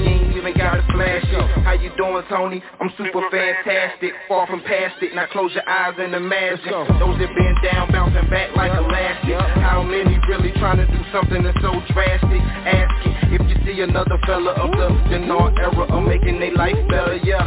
[0.00, 1.64] you ain't even gotta flash it.
[1.64, 2.62] How you doing, Tony?
[2.80, 5.14] I'm super fantastic, far from past it.
[5.14, 9.36] Now close your eyes and imagine those that been down, bouncing back like elastic.
[9.60, 12.40] How many really trying to do something that's so drastic?
[12.64, 17.16] Asking if you see another fella of the Dinar era of making their life better,
[17.22, 17.46] yeah.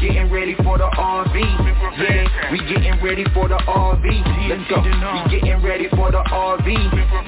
[0.00, 1.36] Getting ready for the RV,
[1.98, 2.52] yeah.
[2.52, 4.06] We getting ready for the RV.
[4.48, 4.82] Let's go.
[4.82, 6.68] We getting ready for the RV,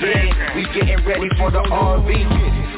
[0.01, 0.55] yeah.
[0.55, 2.78] We getting ready for the RV.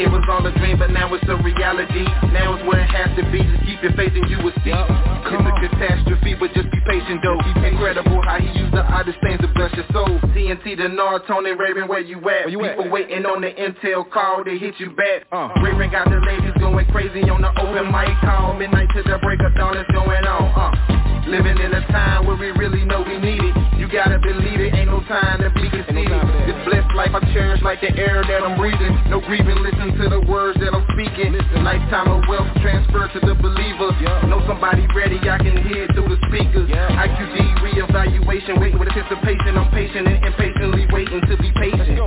[0.00, 2.08] It was all a dream, but now it's a reality.
[2.32, 3.44] Now it's where it has to be.
[3.44, 4.72] Just keep your faith and you will see.
[4.72, 7.36] It's a catastrophe, but just be patient though.
[7.60, 10.08] Incredible how he used the oddest things to bless your soul.
[10.32, 12.48] TNT, Dinar, Tony, Raven, where you at?
[12.48, 12.80] you at?
[12.80, 15.28] People waiting on the intel call to hit you back.
[15.28, 15.52] Uh.
[15.60, 18.56] Raven got the ladies going crazy on the open mic call.
[18.56, 20.48] Midnight to the break of dawn is going on.
[20.56, 21.28] Uh.
[21.28, 23.79] Living in a time where we really know we need it.
[23.90, 26.14] Gotta believe it, ain't no time to be conceited.
[26.14, 26.46] time for.
[26.46, 28.94] This blessed life I cherish like the air that I'm breathing.
[29.10, 31.34] No grieving, listen to the words that I'm speaking.
[31.66, 33.90] Lifetime of wealth transferred to the believer.
[33.98, 34.30] Yeah.
[34.30, 36.70] Know somebody ready, I can hear it through the speakers.
[36.70, 36.86] Yeah.
[36.86, 39.58] IQD reevaluation, waiting with anticipation.
[39.58, 41.98] I'm patient and impatiently waiting to be patient.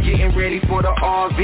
[0.00, 1.40] Getting ready for the RV,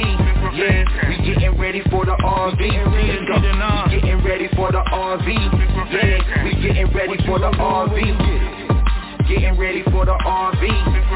[0.56, 0.88] yeah.
[1.12, 2.56] We getting ready for the RV.
[2.56, 6.44] We getting ready for the RV, yeah.
[6.44, 8.79] We getting ready for the RV.
[9.30, 10.58] Getting ready for the RV,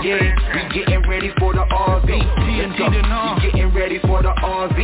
[0.07, 0.23] yeah.
[0.55, 2.07] We getting ready for the RV.
[2.07, 4.79] We getting ready for the RV,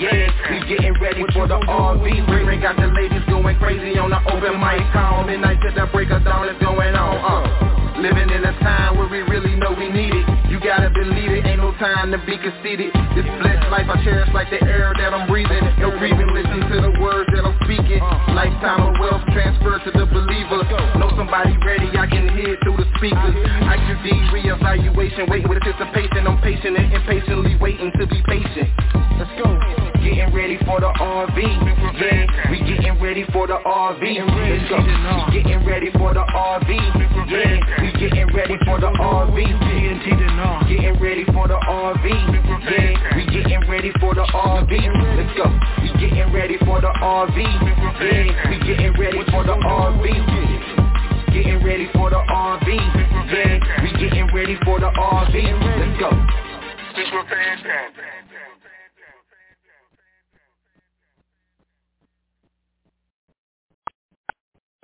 [0.00, 0.32] yeah.
[0.48, 2.00] We getting ready for the RV.
[2.00, 5.24] Ray Ray got the ladies going crazy on the open mic call.
[5.24, 7.20] Midnight to the break of dawn is going on.
[7.20, 7.72] Uh.
[8.00, 10.24] Living in a time where we really know we need it.
[10.48, 12.88] You gotta believe it, ain't no time to be conceited.
[13.14, 15.60] This blessed life I cherish like the air that I'm breathing.
[15.78, 18.00] No grieving, listen to the words that I'm speaking.
[18.32, 20.64] Lifetime of wealth transfer to the believer.
[20.98, 21.52] Know somebody
[23.02, 23.34] speakers.
[23.66, 26.22] IQD reevaluation, waiting with anticipation.
[26.22, 28.70] I'm patient and impatiently waiting to be patient.
[29.18, 29.58] Let's go.
[29.98, 31.38] Getting ready for the RV,
[31.98, 32.50] yeah.
[32.50, 34.02] We getting ready for the RV.
[34.06, 34.78] Let's go.
[34.78, 36.70] We getting ready for the RV,
[37.26, 37.82] yeah.
[37.82, 39.42] We getting ready for the RV.
[40.70, 43.16] Getting ready for the RV, yeah.
[43.16, 44.72] We getting ready for the RV.
[45.18, 45.50] Let's go.
[45.82, 48.50] We getting ready for the RV, yeah.
[48.50, 50.51] We getting ready for the RV.
[51.32, 53.82] Getting ready for the RV, yeah.
[53.82, 55.34] We getting ready for the RV.
[55.80, 56.10] Let's go.
[57.28, 58.04] Fantastic.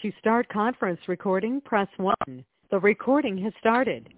[0.01, 2.15] To start conference recording, press 1.
[2.71, 4.09] The recording has started.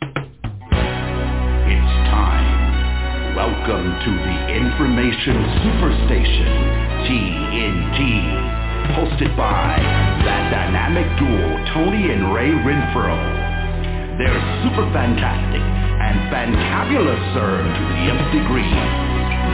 [0.00, 3.34] It's time.
[3.34, 6.50] Welcome to the Information Superstation,
[7.08, 9.76] TNT, hosted by
[10.24, 13.16] that dynamic duo, Tony and Ray Renfro.
[14.16, 18.74] They're super fantastic and fantabulous, sir, to the nth degree,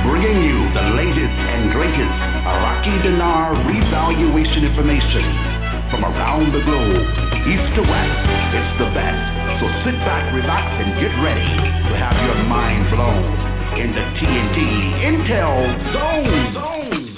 [0.07, 2.17] bringing you the latest and greatest
[2.47, 5.25] Iraqi dinar revaluation information
[5.91, 7.07] from around the globe,
[7.49, 8.21] east to west.
[8.57, 9.21] It's the best.
[9.61, 11.51] So sit back, relax, and get ready
[11.89, 14.59] to have your mind blown in the TNT
[15.03, 15.61] Intel
[15.93, 16.55] Zone.
[16.55, 17.14] Zone.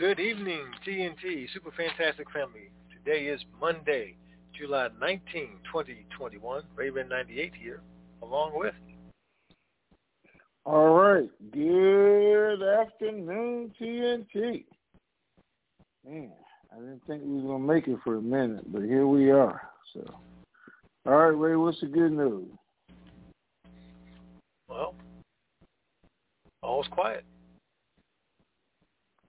[0.00, 2.70] Good evening, TNT Super Fantastic Family.
[2.90, 4.16] Today is Monday,
[4.58, 6.62] July 19, 2021.
[6.74, 7.82] Raven 98 here.
[8.22, 8.72] along with.
[10.64, 11.28] All right.
[11.52, 14.64] Good afternoon, TNT.
[16.08, 16.32] Man,
[16.72, 19.60] I didn't think we was gonna make it for a minute, but here we are.
[19.92, 20.02] So,
[21.04, 22.48] all right, Ray, what's the good news?
[24.66, 24.94] Well,
[26.62, 27.26] all's quiet.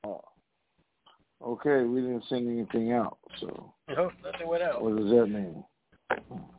[0.06, 0.22] Oh,
[1.46, 1.84] okay.
[1.84, 4.82] We didn't send anything out, so No, nothing went out.
[4.84, 5.64] what does that mean?
[6.10, 6.50] Well,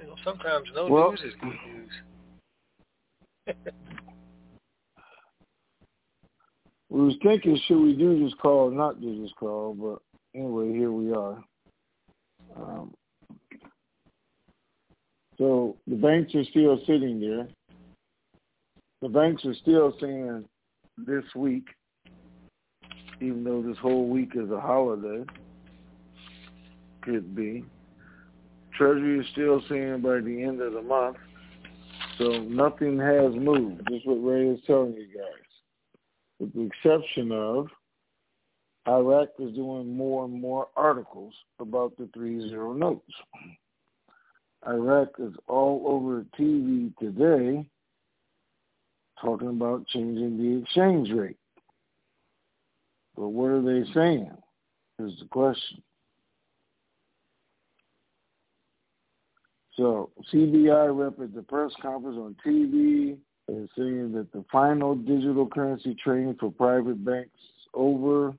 [0.00, 1.90] you know, sometimes no Well- news is good news.
[6.88, 9.74] We was thinking, should we do this call or not do this call?
[9.74, 9.98] But
[10.38, 11.42] anyway, here we are.
[12.56, 12.94] Um,
[15.36, 17.48] so the banks are still sitting there.
[19.02, 20.44] The banks are still saying
[20.96, 21.66] this week,
[23.20, 25.24] even though this whole week is a holiday,
[27.02, 27.64] could be.
[28.76, 31.16] Treasury is still saying by the end of the month.
[32.18, 33.82] So nothing has moved.
[33.88, 35.46] This is what Ray is telling you guys
[36.38, 37.68] with the exception of
[38.88, 43.10] Iraq is doing more and more articles about the three zero notes.
[44.66, 47.68] Iraq is all over TV today
[49.20, 51.38] talking about changing the exchange rate.
[53.16, 54.30] But what are they saying?
[54.98, 55.82] Is the question.
[59.76, 63.18] So CBI rep at the press conference on TV
[63.48, 67.30] is saying that the final digital currency trading for private banks
[67.74, 68.34] over.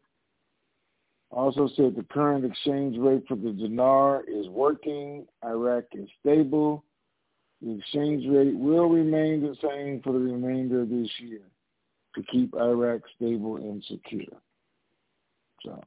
[1.29, 5.27] Also said the current exchange rate for the dinar is working.
[5.45, 6.83] Iraq is stable.
[7.61, 11.41] The exchange rate will remain the same for the remainder of this year
[12.15, 14.39] to keep Iraq stable and secure.
[15.63, 15.81] So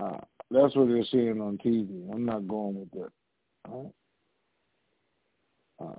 [0.00, 0.18] uh,
[0.50, 2.12] that's what they're saying on TV.
[2.12, 3.92] I'm not going with that.
[5.80, 5.94] Uh,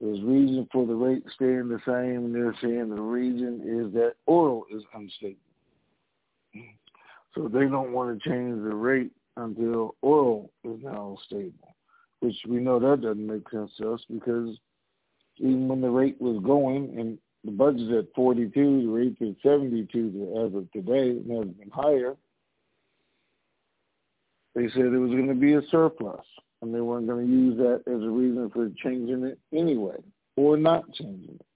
[0.00, 4.64] there's reason for the rate staying the same, they're saying the reason is that oil
[4.70, 5.36] is unstable.
[7.34, 11.74] So they don't want to change the rate until oil is now stable,
[12.20, 14.56] which we know that doesn't make sense to us because
[15.38, 20.46] even when the rate was going and the budget's at 42, the rate's at 72
[20.46, 22.16] as of today, and has been higher,
[24.54, 26.24] they said it was going to be a surplus
[26.62, 29.96] and they weren't going to use that as a reason for changing it anyway
[30.36, 31.46] or not changing it.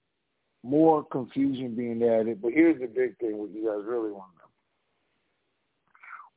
[0.62, 4.38] More confusion being added, but here's the big thing what you guys really want to
[4.38, 4.44] know.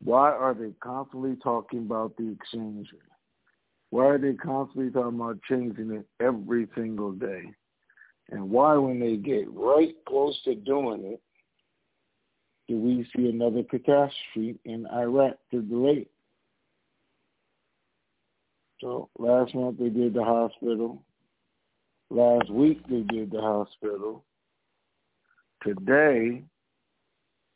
[0.03, 3.01] Why are they constantly talking about the exchange rate?
[3.89, 7.53] Why are they constantly talking about changing it every single day?
[8.31, 11.22] And why, when they get right close to doing it,
[12.68, 16.07] do we see another catastrophe in Iraq to delay?
[18.80, 21.04] So last month they did the hospital.
[22.10, 24.24] Last week they did the hospital.
[25.63, 26.44] Today,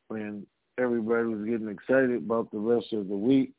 [0.10, 0.46] when
[0.78, 3.54] everybody was getting excited about the rest of the week,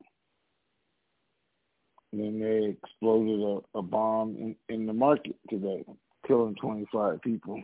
[2.12, 5.84] then they exploded a, a bomb in, in the market today,
[6.26, 7.62] killing 25 people.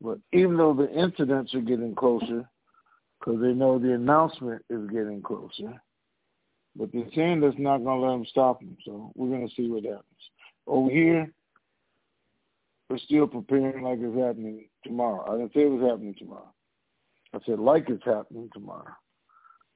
[0.00, 0.38] But hmm.
[0.38, 2.48] even though the incidents are getting closer,
[3.18, 5.80] because they know the announcement is getting closer,
[6.76, 8.76] but they're that's not going to let them stop them.
[8.84, 10.04] So we're going to see what happens.
[10.66, 11.32] Over here,
[12.88, 15.24] we're still preparing like it's happening tomorrow.
[15.28, 16.52] I didn't say it was happening tomorrow.
[17.34, 18.92] I said like it's happening tomorrow.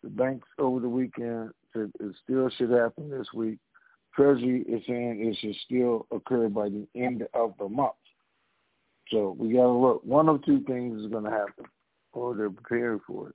[0.02, 3.59] The banks over the weekend said it still should happen this week.
[4.14, 7.95] Treasury is saying it should still occur by the end of the month.
[9.11, 10.05] So we got to look.
[10.05, 11.64] One of two things is going to happen,
[12.12, 13.35] or they're prepared for it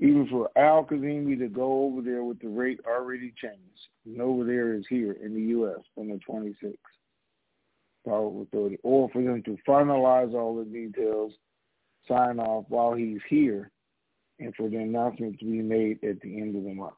[0.00, 3.58] even for Al Kazemi to go over there with the rate already changed.
[4.06, 5.80] And over there is here in the U.S.
[5.96, 6.74] on the 26th
[8.06, 11.32] Power Authority, or for them to finalize all the details,
[12.06, 13.70] sign off while he's here,
[14.38, 16.94] and for the announcement to be made at the end of the month.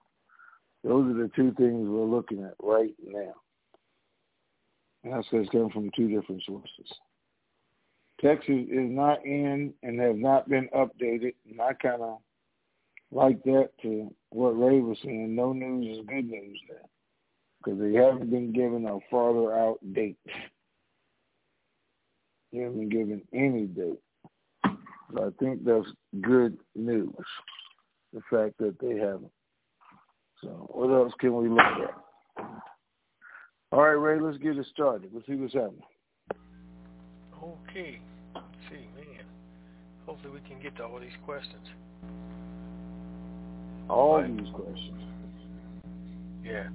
[0.82, 3.34] Those are the two things we're looking at right now.
[5.04, 6.92] And that's because it's coming from two different sources.
[8.20, 12.18] Texas is not in and has not been updated, and I kind of
[13.10, 15.34] like that to what Ray was saying.
[15.34, 16.82] No news is good news there
[17.58, 20.18] because they haven't been given a farther out date.
[22.52, 24.00] They haven't been given any date.
[24.64, 25.86] I think that's
[26.20, 27.14] good news,
[28.12, 29.32] the fact that they haven't.
[30.42, 31.94] So what else can we look at?
[33.72, 35.10] All right, Ray, let's get it started.
[35.12, 35.82] Let's see what's happening.
[37.42, 38.00] Okay.
[38.34, 39.24] Let's see, man.
[40.06, 41.66] Hopefully we can get to all these questions.
[43.88, 44.36] All Right.
[44.36, 45.02] these questions.
[46.42, 46.68] Yeah.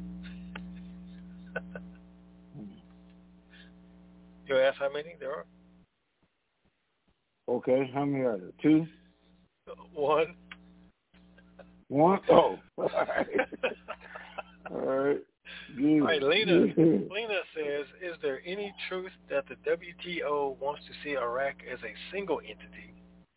[4.48, 5.45] you ask how many there are?
[7.48, 8.51] Okay, how many are there?
[8.62, 8.86] Two?
[9.69, 10.36] Uh, one.
[11.89, 12.20] One?
[12.30, 12.58] Oh.
[12.77, 13.27] All right.
[14.72, 15.18] All right.
[15.77, 16.01] Good.
[16.01, 16.54] All right, Lena.
[16.75, 21.94] Lena says, "Is there any truth that the WTO wants to see Iraq as a
[22.12, 22.94] single entity,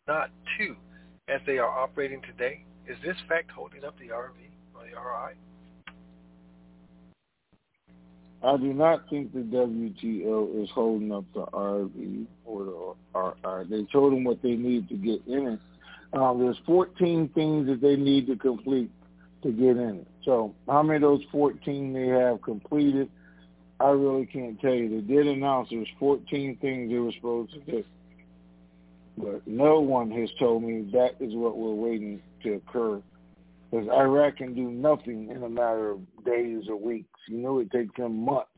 [0.07, 0.75] not two,
[1.27, 2.65] as they are operating today?
[2.87, 4.33] Is this fact holding up the RV
[4.73, 5.35] or the RI?"
[8.41, 13.69] I do not think the WTO is holding up the RV or the RI.
[13.69, 15.59] They told them what they need to get in it.
[16.13, 18.91] Um, there's 14 things that they need to complete
[19.43, 20.05] to get in.
[20.25, 23.09] So how many of those 14 they have completed,
[23.79, 24.89] I really can't tell you.
[24.89, 27.83] They did announce there's 14 things they were supposed to do.
[29.17, 33.01] But no one has told me that is what we're waiting to occur.
[33.69, 37.19] Because Iraq can do nothing in a matter of days or weeks.
[37.27, 38.49] You know it takes them months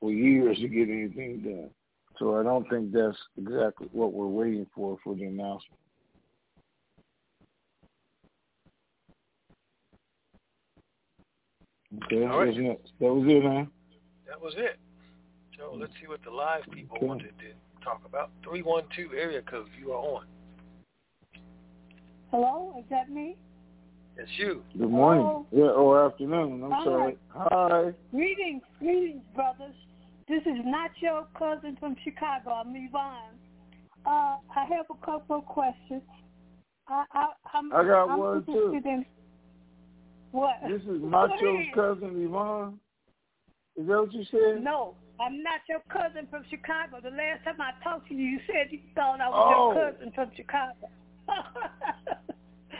[0.00, 1.70] or years to get anything done.
[2.18, 5.80] So I don't think that's exactly what we're waiting for for the announcement.
[12.04, 12.48] Okay, All right.
[12.48, 12.90] wasn't it?
[13.00, 13.64] That was it, huh?
[14.26, 14.78] That was it.
[15.58, 17.06] So let's see what the live people Okay.
[17.06, 18.30] wanted to talk about.
[18.42, 20.26] 312 area code, you are on.
[22.30, 23.36] Hello, is that me?
[24.16, 24.64] It's you.
[24.76, 25.26] Good morning.
[25.26, 25.46] Hello.
[25.52, 26.62] Yeah, or afternoon.
[26.64, 26.84] I'm Hi.
[26.84, 27.18] sorry.
[27.30, 27.94] Hi.
[28.10, 29.74] Greetings, greetings, brothers.
[30.28, 32.50] This is not your cousin from Chicago.
[32.50, 33.38] I'm Yvonne.
[34.06, 36.02] Uh, I have a couple of questions.
[36.88, 38.80] I, I, I'm, I got I'm one, too.
[38.84, 39.04] In,
[40.34, 40.56] what?
[40.68, 42.78] This is Macho's cousin Yvonne.
[43.76, 44.62] Is that what you said?
[44.62, 46.98] No, I'm not your cousin from Chicago.
[47.02, 49.72] The last time I talked to you, you said you thought I was Oh.
[49.72, 50.88] your cousin from Chicago.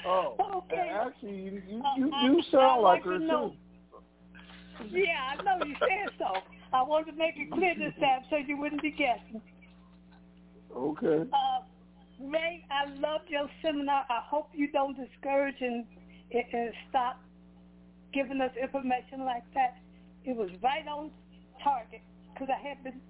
[0.07, 0.91] Oh, Okay.
[0.93, 3.53] actually, you you, Uh, you I- do sound like like her to too.
[4.91, 6.33] yeah, I know you said so.
[6.73, 9.41] I wanted to make it clear this time so you wouldn't be guessing.
[10.75, 11.29] Okay.
[11.33, 11.61] Uh,
[12.21, 14.05] Ray, I loved your seminar.
[14.11, 15.87] I hope you don't discourage and
[16.33, 17.21] and stop
[18.15, 19.77] giving us information like that.
[20.25, 21.11] It was right on
[21.63, 22.01] target
[22.33, 23.01] because I had been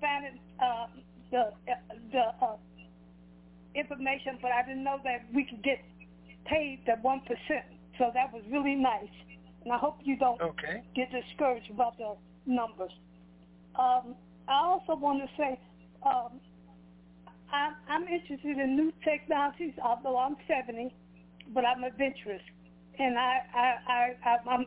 [0.00, 0.86] finding uh,
[1.30, 1.52] the
[2.12, 2.56] the uh,
[3.74, 5.78] information, but I didn't know that we could get
[6.46, 7.66] paid the one percent.
[7.98, 9.14] So that was really nice,
[9.64, 10.82] and I hope you don't Okay.
[10.94, 12.14] get discouraged about the
[12.46, 12.92] numbers.
[13.78, 14.14] Um,
[14.48, 15.60] I also want to say
[16.04, 16.40] um,
[17.52, 20.94] I'm, I'm interested in new technologies, although I'm 70,
[21.54, 22.42] but I'm adventurous,
[22.98, 24.66] and I, I, I, I'm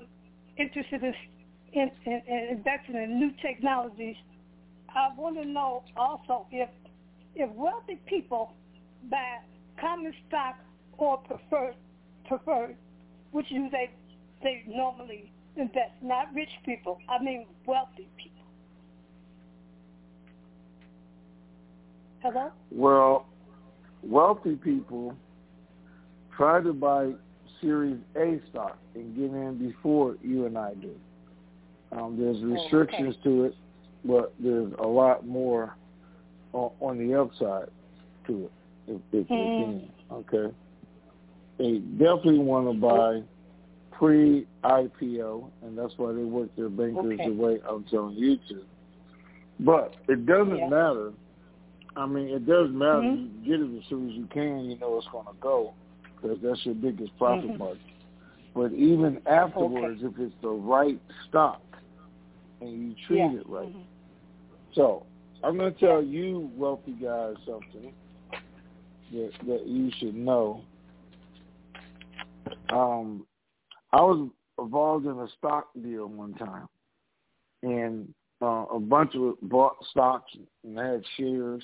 [0.57, 1.13] interested in,
[1.73, 4.15] in, in, in investing in new technologies.
[4.89, 6.69] I want to know also if
[7.33, 8.53] if wealthy people
[9.09, 9.37] buy
[9.79, 10.55] common stock
[10.97, 11.75] or preferred
[12.27, 12.75] preferred,
[13.31, 13.89] which do they
[14.43, 15.91] they normally invest?
[16.01, 16.99] Not rich people.
[17.09, 18.43] I mean wealthy people.
[22.21, 22.51] Hello.
[22.69, 23.25] Well,
[24.03, 25.15] wealthy people
[26.35, 27.13] try to buy
[27.61, 30.95] Series A stock and get in before you and I do.
[31.91, 33.55] Um, there's restrictions to it,
[34.05, 35.75] but there's a lot more
[36.53, 37.67] on, on the upside
[38.27, 38.51] to it
[38.87, 39.55] if, if they Mm.
[39.57, 39.93] can.
[40.11, 40.55] Okay.
[41.57, 43.21] They definitely want to buy
[43.91, 47.27] pre-IPO, and that's why they work their bankers Okay.
[47.29, 48.63] the way I'm telling you to.
[49.59, 50.69] But it doesn't Yeah.
[50.69, 51.13] matter.
[51.95, 53.01] I mean, it does matter.
[53.01, 53.43] Mhm.
[53.43, 54.65] You get it as soon as you can.
[54.65, 55.73] You know it's going to go
[56.21, 57.57] because that's your biggest profit Mhm.
[57.57, 57.81] margin.
[58.53, 61.61] But even afterwards, if it's the right stock
[62.59, 63.39] and you treat Yeah.
[63.39, 63.85] it right, Mhm.
[64.73, 65.05] so
[65.43, 67.93] I'm going to tell you, wealthy guys, something
[69.11, 70.61] that that you should know.
[72.69, 73.25] Um,
[73.91, 76.67] I was involved in a stock deal one time,
[77.63, 81.63] and uh, a bunch of bought stocks and had shares,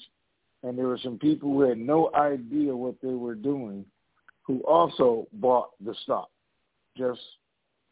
[0.63, 3.85] and there were some people who had no idea what they were doing,
[4.47, 6.29] who also bought the stock.
[6.97, 7.21] Just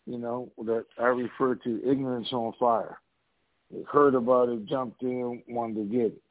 [0.07, 2.97] you know that I refer to ignorance on fire.
[3.71, 6.21] They heard about it, jumped in, wanted to get it.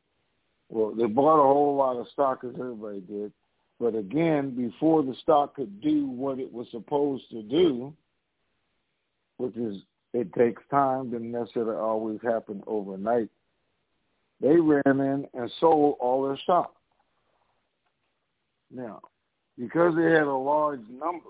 [0.71, 3.33] Well, they bought a whole lot of stock as everybody did,
[3.79, 7.93] but again, before the stock could do what it was supposed to do,
[9.37, 9.83] which is
[10.15, 13.29] it takes time, didn't necessarily always happen overnight.
[14.41, 16.75] They ran in and sold all their stock.
[18.73, 19.01] Now,
[19.59, 21.29] because they had a large number,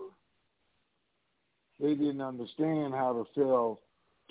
[1.81, 3.81] they didn't understand how to sell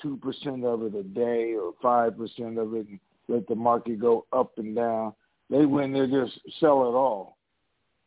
[0.02, 4.00] two percent of it a day or five percent of it and let the market
[4.00, 5.14] go up and down.
[5.50, 7.38] They went there just sell it all,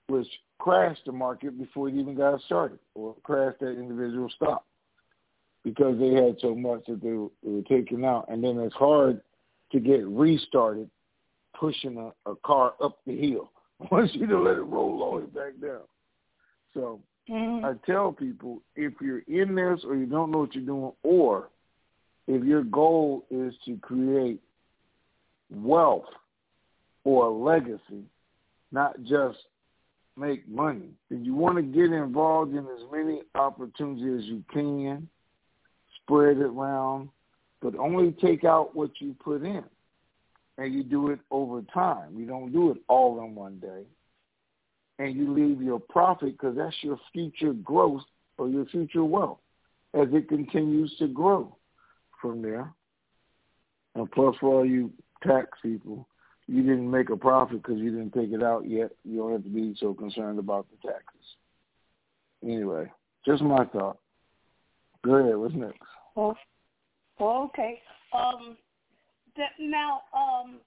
[0.08, 0.26] which
[0.58, 4.64] crashed the market before it even got started or crashed that individual stock.
[5.62, 8.74] because they had so much that they were, they were taking out, and then it's
[8.74, 9.20] hard
[9.72, 10.88] to get restarted
[11.58, 13.50] pushing a, a car up the hill
[13.90, 15.82] once you to let it roll all the way back down.
[16.74, 17.64] So Mm-hmm.
[17.64, 21.48] I tell people if you're in this or you don't know what you're doing, or
[22.28, 24.40] if your goal is to create
[25.50, 26.06] wealth
[27.04, 28.04] or a legacy,
[28.70, 29.38] not just
[30.16, 35.08] make money, then you want to get involved in as many opportunities as you can,
[36.02, 37.08] spread it around,
[37.60, 39.64] but only take out what you put in.
[40.58, 42.18] And you do it over time.
[42.18, 43.84] You don't do it all in one day
[44.98, 48.02] and you leave your profit because that's your future growth
[48.38, 49.38] or your future wealth
[49.94, 51.56] as it continues to grow
[52.20, 52.70] from there.
[53.94, 56.06] And plus, for all you tax people,
[56.46, 58.90] you didn't make a profit because you didn't take it out yet.
[59.04, 61.24] You don't have to be so concerned about the taxes.
[62.42, 62.90] Anyway,
[63.24, 63.98] just my thought.
[65.04, 65.36] Go ahead.
[65.36, 65.78] What's next?
[66.16, 66.34] Oh,
[67.20, 67.80] okay.
[68.12, 68.56] Um,
[69.36, 70.60] that, now, um,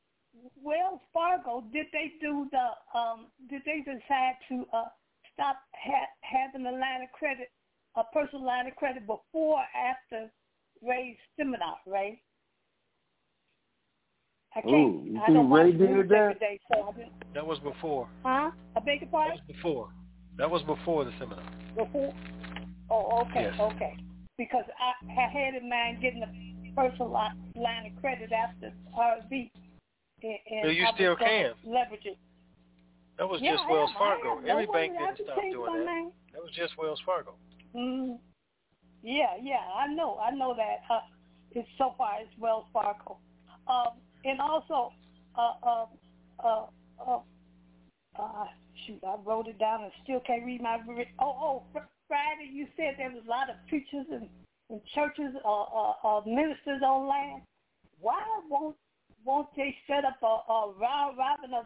[0.62, 2.98] Wells Fargo, did they do the?
[2.98, 4.86] Um, did they decide to uh,
[5.34, 7.50] stop ha- having a line of credit,
[7.96, 10.32] a personal line of credit before or after
[10.82, 12.22] Ray's seminar, Ray?
[14.56, 14.74] I can't.
[14.74, 16.16] Ooh, I don't Ray did that?
[16.16, 17.10] every day, so I.
[17.34, 18.08] That was before.
[18.24, 18.52] Huh?
[18.76, 19.90] I beg your That was before.
[20.38, 21.44] That was before the seminar.
[21.76, 22.14] Before?
[22.90, 23.60] Oh, okay, Yes.
[23.60, 23.98] okay.
[24.38, 29.52] Because I, I had in mind getting a personal li- line of credit after RV.
[30.22, 31.54] And, and No, you I still can.
[31.66, 32.18] Leverage it.
[33.18, 34.38] That was Yeah, just I Wells am, Fargo.
[34.48, 35.86] Every Don't bank didn't stop doing that.
[35.86, 36.12] name.
[36.34, 37.36] That was just Wells Fargo.
[37.76, 38.18] Mm.
[39.04, 40.82] Yeah, yeah, I know, I know that.
[40.94, 41.02] Uh,
[41.52, 43.18] it's so far it's Wells Fargo,
[43.68, 43.94] um,
[44.26, 44.92] and also,
[45.38, 45.86] uh, uh,
[46.44, 46.66] uh,
[47.08, 47.20] uh,
[48.20, 48.46] uh,
[48.86, 50.80] shoot, I wrote it down and still can't read my.
[51.20, 54.30] Oh, oh, Friday you said there was a lot of and, and
[54.94, 55.68] churches, or,
[56.04, 57.42] uh, uh, ministers online.
[58.00, 58.76] Why won't
[59.26, 61.66] won't they set up a, a round robin of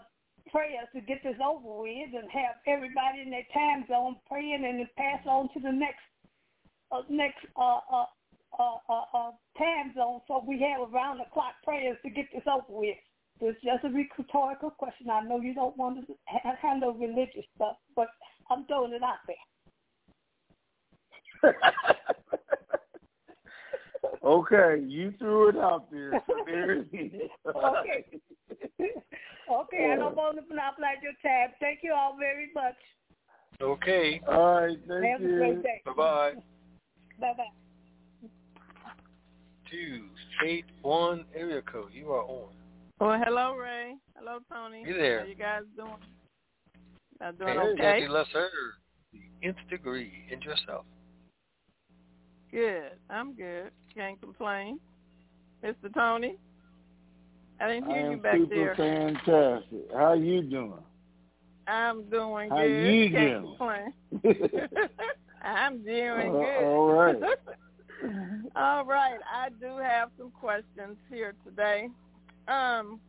[0.52, 4.80] prayers to get this over with and have everybody in their time zone praying and
[4.80, 6.04] then pass on to the next
[6.92, 8.06] uh, next uh, uh,
[8.60, 12.44] uh, uh, uh, time zone so we have around the clock prayers to get this
[12.48, 12.98] over with.
[13.42, 15.10] It's just a rhetorical question.
[15.10, 18.08] I know you don't want to ha- handle religious stuff, but
[18.50, 19.18] I'm throwing it out
[21.44, 21.54] there.
[24.24, 26.12] okay, you threw it out there.
[26.28, 27.30] So there it is.
[27.48, 28.06] Okay.
[29.52, 31.54] okay, I don't want to monopolize your time.
[31.60, 32.76] Thank you all very much.
[33.62, 34.22] Okay.
[34.28, 35.38] All right, thank Have a you.
[35.38, 35.82] great day.
[35.86, 36.34] Bye-bye.
[37.20, 38.30] Bye-bye.
[39.70, 40.06] Two,
[40.46, 41.90] eight, one, area code.
[41.94, 42.50] You are on.
[43.00, 43.96] Well, hello, Ray.
[44.18, 44.84] Hello, Tony.
[44.86, 45.22] You there.
[45.22, 45.92] How you guys doing?
[47.22, 48.00] Y'all doing Hey, okay?
[48.02, 48.50] Jackie Lesser,
[49.12, 50.86] the nth degree, and yourself.
[52.54, 52.92] Good.
[53.10, 53.72] I'm good.
[53.96, 54.80] Can't complain.
[55.64, 55.94] Mr.
[55.94, 56.38] Tony,
[57.60, 58.76] I didn't I hear you am back super there.
[58.76, 59.80] fantastic.
[59.94, 60.74] How you doing?
[61.68, 62.94] I'm doing How good.
[62.94, 63.56] you Can't doing?
[63.58, 63.94] complain.
[65.44, 66.64] I'm doing Uh, good.
[66.64, 67.16] all right.
[68.56, 69.20] all right.
[69.34, 71.88] I do have some questions here today.
[72.48, 73.00] Um,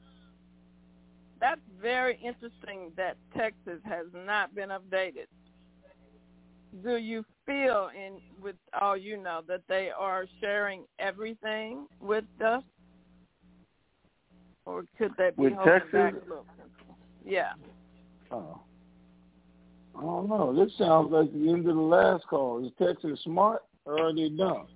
[1.40, 5.26] that's very interesting that Texas has not been updated.
[6.82, 12.62] Do you feel, in with all you know, that they are sharing everything with us,
[14.66, 15.92] or could they be With holding Texas?
[15.92, 16.46] back a little?
[17.24, 17.52] Yeah.
[18.30, 18.60] Oh.
[19.96, 20.52] I don't know.
[20.54, 22.64] This sounds like the end of the last call.
[22.64, 24.66] Is Texas smart or are they dumb?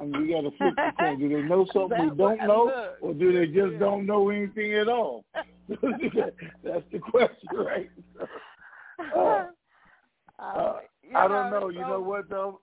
[0.00, 1.18] I mean, you got to flip the coin.
[1.18, 2.96] Do they know something we don't know, look.
[3.02, 3.78] or do they just Yeah.
[3.78, 5.24] don't know anything at all?
[5.68, 7.90] That's the question, right?
[9.14, 9.46] Uh,
[10.38, 10.78] Uh,
[11.14, 11.68] I don't know.
[11.68, 12.60] You know what though?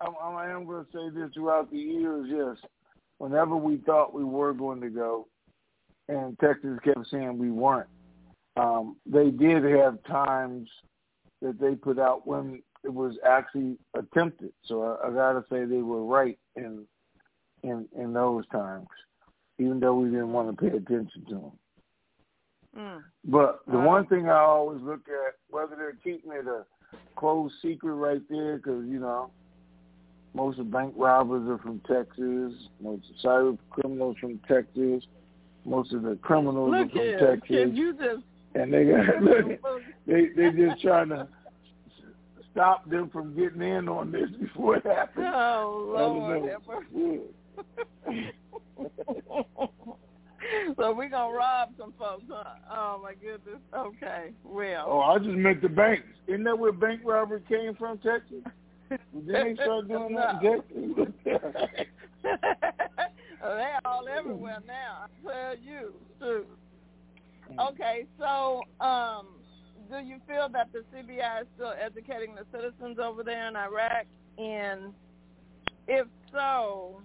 [0.00, 2.26] I'm, I am going to say this throughout the years.
[2.28, 2.70] Yes,
[3.18, 5.28] whenever we thought we were going to go,
[6.08, 7.88] and Texas kept saying we weren't,
[8.56, 10.68] um, they did have times
[11.42, 14.52] that they put out when it was actually attempted.
[14.64, 16.86] So I, I got to say they were right in
[17.62, 18.86] in in those times,
[19.58, 21.52] even though we didn't want to pay attention to them.
[22.76, 23.02] Mm.
[23.24, 23.86] But the Wow.
[23.86, 26.64] one thing I always look at, whether they're keeping it a
[27.16, 29.30] closed secret right there, because, you know,
[30.34, 35.04] most of bank robbers are from Texas, most of cyber criminals from Texas,
[35.64, 37.70] most of the criminals Look are from here, Texas.
[37.72, 38.24] you just
[38.54, 39.60] And they got, look,
[40.06, 41.28] they, they just trying to
[42.52, 45.26] stop them from getting in on this before it happens.
[45.34, 46.58] oh Lord, know.
[46.68, 46.86] ever.
[50.90, 52.44] So we're gonna rob some folks, huh?
[52.70, 53.60] Oh my goodness.
[53.74, 54.86] Okay, well.
[54.88, 56.02] Oh, I just meant the banks.
[56.26, 58.42] Isn't that where bank robbery came from, Texas?
[58.88, 61.86] Then they started doing that in Texas.
[63.42, 65.06] they all everywhere now.
[65.06, 66.44] I tell you, too.
[67.58, 69.28] Okay, so um,
[69.90, 74.06] do you feel that the CBI is still educating the citizens over there in Iraq?
[74.38, 74.92] And
[75.86, 77.00] if so,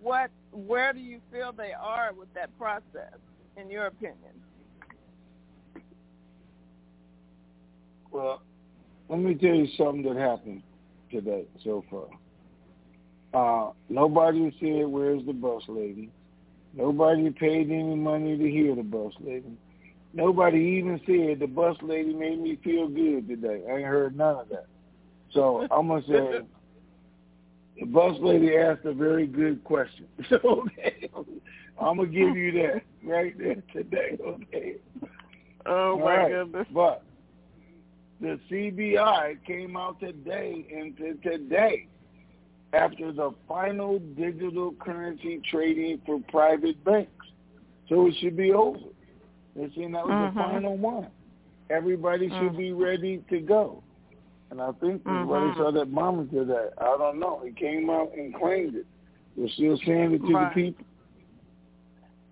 [0.00, 3.18] what where do you feel they are with that process,
[3.56, 4.32] in your opinion?
[8.10, 8.42] Well,
[9.08, 10.62] let me tell you something that happened
[11.10, 12.08] today so far.
[13.34, 16.10] Uh, nobody said, where's the bus lady?
[16.72, 19.58] Nobody paid any money to hear the bus lady.
[20.14, 23.62] Nobody even said the bus lady made me feel good today.
[23.68, 24.66] I ain't heard none of that.
[25.32, 26.40] So I'm gonna say
[27.78, 30.06] the bus lady asked a very good question.
[30.28, 31.10] So okay,
[31.80, 34.18] I'm gonna give you that right there today.
[34.20, 34.76] Okay.
[35.66, 36.28] Oh my right.
[36.30, 36.66] goodness.
[36.72, 37.02] But
[38.20, 41.88] the CBI came out today and today
[42.72, 47.26] after the final digital currency trading for private banks.
[47.88, 48.78] So it should be over.
[49.54, 50.38] They're saying that was mm-hmm.
[50.38, 51.08] the final one.
[51.70, 52.46] Everybody mm-hmm.
[52.46, 53.82] should be ready to go.
[54.50, 55.10] And I think mm-hmm.
[55.10, 56.72] everybody saw that did that.
[56.80, 57.42] I don't know.
[57.44, 58.86] He came out and claimed it.
[59.36, 60.54] They're still saying it to right.
[60.54, 60.84] the people.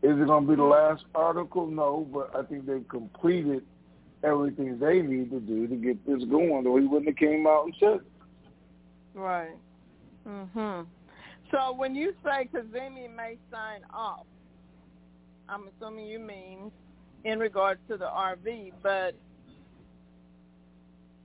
[0.02, 1.66] Is it going to be the last article?
[1.66, 3.62] No, but I think they've completed
[4.22, 7.64] everything they need to do to get this going, or he wouldn't have came out
[7.64, 8.02] and said it.
[9.14, 9.56] Right.
[10.26, 10.86] Mhm.
[11.50, 14.26] So when you say Kazemi may sign off,
[15.48, 16.72] I'm assuming you mean
[17.24, 19.14] in regards to the RV, but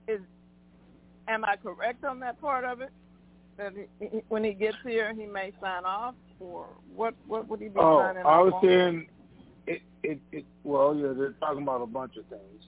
[0.06, 0.20] is
[1.30, 2.90] am I correct on that part of it?
[3.56, 7.14] That he, when he gets here, he may sign off, or what?
[7.26, 9.06] What would he be oh, signing off I was off saying,
[9.66, 10.44] it, it, it.
[10.64, 12.64] Well, yeah, they're talking about a bunch of things,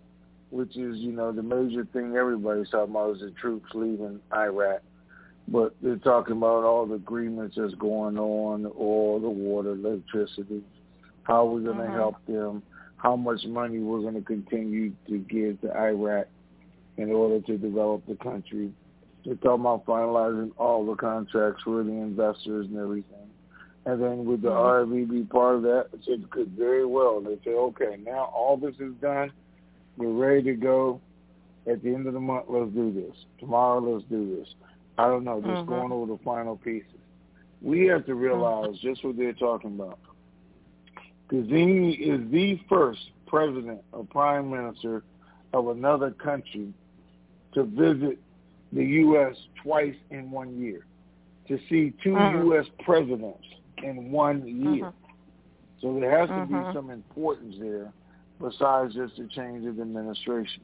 [0.51, 4.83] which is you know the major thing everybody's talking about is the troops leaving Iraq
[5.49, 10.63] but they're talking about all the agreements that's going on, oil, the water, electricity,
[11.25, 11.95] how we're going to mm-hmm.
[11.95, 12.63] help them,
[12.97, 16.27] how much money we're going to continue to give to Iraq
[16.97, 18.73] in order to develop the country.
[19.25, 23.29] They're talking about finalizing all the contracts for the investors and everything.
[23.85, 24.93] And then with the mm-hmm.
[24.93, 27.21] RV be part of that, it could very well.
[27.21, 29.33] They say, okay, now all this is done.
[29.97, 31.01] We're ready to go.
[31.71, 33.17] At the end of the month, let's do this.
[33.39, 34.49] Tomorrow, let's do this
[34.99, 35.71] I don't know, just mm-hmm.
[35.71, 36.89] going over the final pieces.
[37.61, 38.89] We have to realize mm-hmm.
[38.89, 39.99] just what they're talking about.
[41.31, 45.03] Kazemi is the first president or prime minister
[45.55, 46.73] of another country
[47.55, 48.19] to visit
[48.73, 49.37] the U.S.
[49.63, 50.87] twice in one year,
[51.49, 52.47] to see 2 mm-hmm.
[52.49, 52.67] U.S.
[52.85, 53.45] presidents
[53.83, 54.85] in one year.
[54.85, 54.97] Mm-hmm.
[55.81, 56.69] So there has to mm-hmm.
[56.69, 57.93] be some importance there
[58.41, 60.63] besides just a change of administration.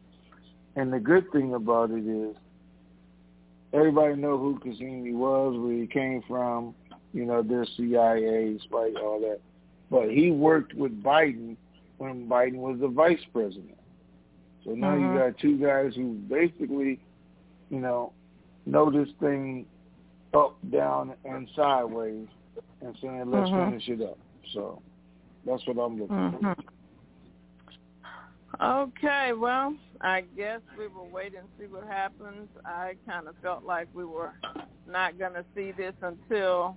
[0.76, 2.36] And the good thing about it is
[3.72, 6.74] everybody know who Kazemi was, where he came from,
[7.12, 9.40] you know, their CIA, despite all that.
[9.90, 11.56] But he worked with Biden
[11.98, 13.77] when Biden was the vice president.
[14.64, 15.14] So now mm-hmm.
[15.14, 17.00] you got two guys who basically,
[17.70, 18.12] you know,
[18.66, 19.66] know this thing
[20.34, 22.26] up, down, and sideways
[22.80, 23.70] and saying, let's mm-hmm.
[23.70, 24.18] finish it up.
[24.52, 24.82] So
[25.46, 26.52] that's what I'm looking mm-hmm.
[26.52, 26.56] for.
[28.60, 32.48] Okay, well, I guess we will wait and see what happens.
[32.64, 34.32] I kind of felt like we were
[34.88, 36.76] not going to see this until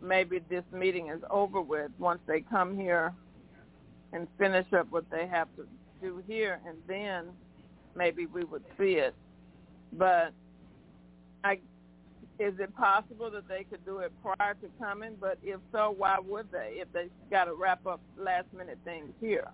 [0.00, 3.12] maybe this meeting is over with once they come here
[4.12, 5.66] and finish up what they have to
[6.00, 7.26] do here and then
[7.96, 9.14] maybe we would see it.
[9.92, 10.32] But
[11.44, 11.58] I
[12.38, 15.16] is it possible that they could do it prior to coming?
[15.20, 19.10] But if so, why would they if they got to wrap up last minute things
[19.20, 19.48] here?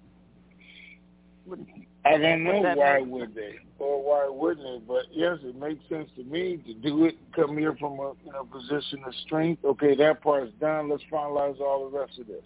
[2.06, 6.08] I don't know why would they or why wouldn't they, but yes, it makes sense
[6.16, 7.16] to me to do it.
[7.34, 9.64] Come here from a you know position of strength.
[9.64, 10.90] Okay, that part's done.
[10.90, 12.44] Let's finalize all the rest of this.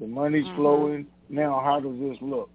[0.00, 0.56] The money's mm-hmm.
[0.56, 1.60] flowing now.
[1.64, 2.50] How does this look?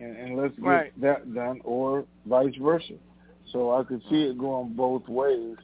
[0.00, 1.00] And, and let's get right.
[1.00, 2.94] that done, or vice versa.
[3.52, 5.56] So I could see it going both ways.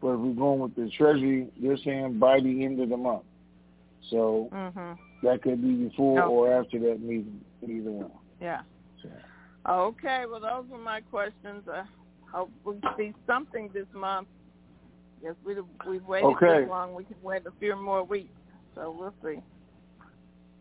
[0.00, 3.22] But if we're going with the Treasury, they're saying by the end of the month.
[4.10, 5.26] So mm-hmm.
[5.26, 6.28] that could be before no.
[6.28, 8.10] or after that meeting, either one.
[8.40, 8.62] Yeah.
[9.68, 11.64] Okay, well, those were my questions.
[11.70, 11.84] I
[12.32, 14.28] hope we see something this month.
[15.22, 15.54] Yes, we
[15.86, 16.62] we've waited okay.
[16.62, 16.94] this long.
[16.94, 18.32] We can wait a few more weeks,
[18.74, 19.40] so we'll see.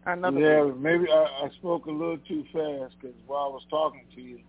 [0.05, 0.77] Another yeah, week.
[0.77, 4.39] maybe I, I spoke a little too fast because while I was talking to you,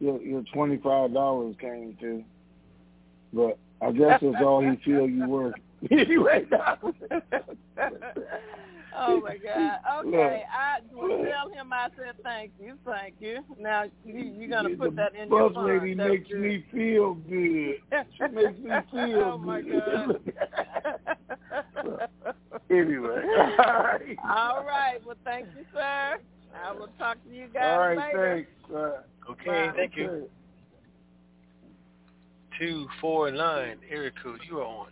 [0.00, 2.24] your, your twenty five dollars came to.
[3.32, 5.54] But I guess that's all he feel you worth.
[5.90, 6.46] anyway,
[8.96, 9.78] Oh my God.
[10.06, 13.38] Okay, I will tell him I said thank you, thank you.
[13.58, 16.40] Now you you're gonna put that in your Bus lady That's makes good.
[16.40, 17.76] me feel good.
[18.16, 19.84] She makes me feel oh my good.
[19.86, 20.20] God.
[22.70, 23.22] anyway.
[23.58, 24.18] All right.
[24.28, 24.98] All right.
[25.04, 26.18] Well, thank you, sir.
[26.64, 28.34] I will talk to you guys All right, later.
[28.36, 28.50] thanks.
[28.74, 28.94] All right.
[29.30, 29.72] Okay, Bye.
[29.76, 30.08] thank you.
[30.08, 30.26] Okay.
[32.58, 34.40] Two four nine area code.
[34.48, 34.88] You are on.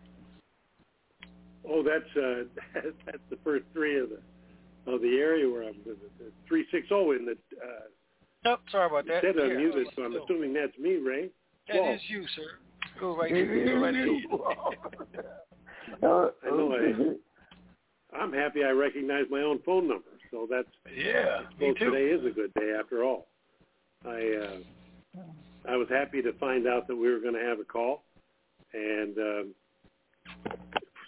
[1.70, 2.44] Oh, that's uh,
[3.06, 6.32] that's the first three of the of the area where I'm visiting.
[6.48, 7.88] Three six zero in the uh,
[8.44, 9.22] Nope, sorry about it that.
[9.22, 11.30] said Yeah, unmuted, I so I'm assuming that's me, Ray.
[11.68, 11.94] That Whoa.
[11.94, 12.42] is you, sir.
[12.98, 13.66] Go right It ahead.
[13.66, 14.08] Go right is ahead.
[14.08, 14.44] you.
[16.02, 21.42] Uh, I know I- I'm happy I recognize my own phone number, so that's Yeah,
[21.58, 21.90] me well, too.
[21.90, 23.28] today is a good day after all.
[24.04, 24.58] I
[25.18, 25.20] uh,
[25.68, 28.02] I was happy to find out that we were going to have a call,
[28.72, 29.54] and um,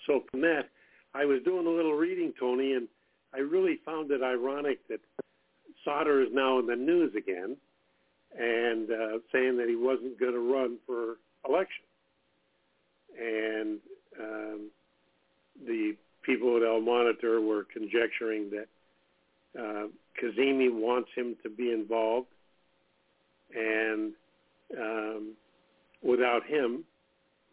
[0.07, 0.69] so from that,
[1.15, 2.89] I was doing a little reading, Tony, and
[3.35, 5.01] I really found it ironic that
[5.85, 7.57] Sadr is now in the news again,
[8.39, 11.85] and uh, saying that he wasn't going to run for election,
[13.21, 13.79] and
[14.19, 14.71] um,
[15.67, 18.69] the people at Al-Monitor were conjecturing that
[19.59, 19.89] uh,
[20.21, 22.29] Kazemi wants him to be involved,
[23.55, 24.13] and
[24.79, 25.33] um,
[26.03, 26.85] without him,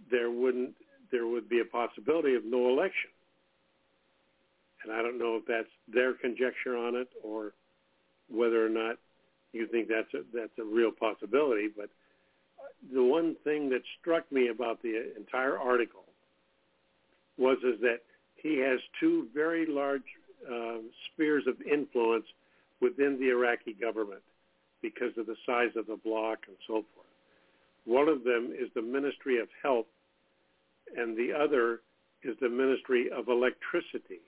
[0.09, 0.73] there wouldn't
[1.11, 3.09] there would be a possibility of no election.
[4.83, 7.53] And I don't know if that's their conjecture on it or
[8.29, 8.97] whether or not
[9.51, 11.67] you think that's a, that's a real possibility.
[11.75, 11.89] But
[12.93, 16.03] the one thing that struck me about the entire article
[17.37, 17.99] was is that
[18.35, 20.03] he has two very large
[20.49, 22.25] um, spheres of influence
[22.81, 24.21] within the Iraqi government
[24.81, 27.07] because of the size of the bloc and so forth.
[27.85, 29.87] One of them is the Ministry of Health,
[30.97, 31.81] and the other
[32.23, 34.21] is the Ministry of Electricity.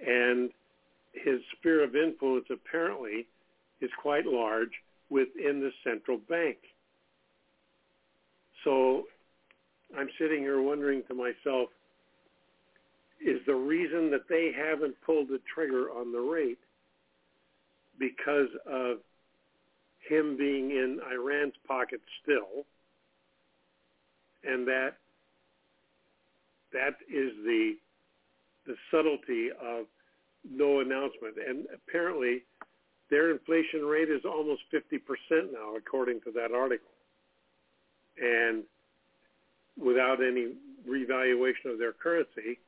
[0.00, 0.50] And
[1.12, 3.26] his sphere of influence apparently
[3.80, 4.70] is quite large
[5.10, 6.58] within the central bank.
[8.64, 9.04] So
[9.96, 11.70] I'm sitting here wondering to myself,
[13.20, 16.58] is the reason that they haven't pulled the trigger on the rate
[17.98, 18.98] because of
[20.08, 22.64] him being in Iran's pocket still,
[24.48, 24.94] and that
[26.72, 27.74] that is the
[28.66, 29.86] the subtlety of
[30.48, 31.36] no announcement.
[31.46, 32.42] And apparently,
[33.10, 35.00] their inflation rate is almost 50%
[35.52, 36.90] now, according to that article.
[38.20, 38.64] And
[39.82, 40.52] without any
[40.86, 42.58] revaluation of their currency,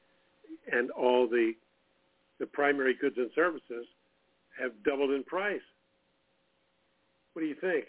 [0.72, 1.52] and all the
[2.38, 3.86] the primary goods and services
[4.58, 5.60] have doubled in price.
[7.34, 7.84] What do you think?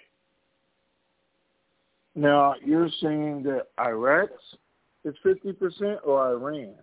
[2.15, 4.29] Now you're saying that Iraq
[5.03, 6.75] is fifty percent or Iran?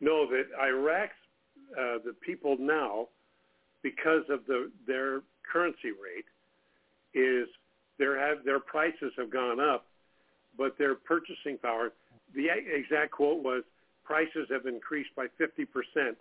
[0.00, 1.12] No, that Iraq's
[1.72, 3.08] uh, the people now,
[3.82, 6.26] because of the their currency rate,
[7.14, 7.48] is
[7.98, 9.86] their have their prices have gone up,
[10.58, 11.92] but their purchasing power.
[12.34, 13.62] The exact quote was
[14.04, 16.16] prices have increased by fifty percent,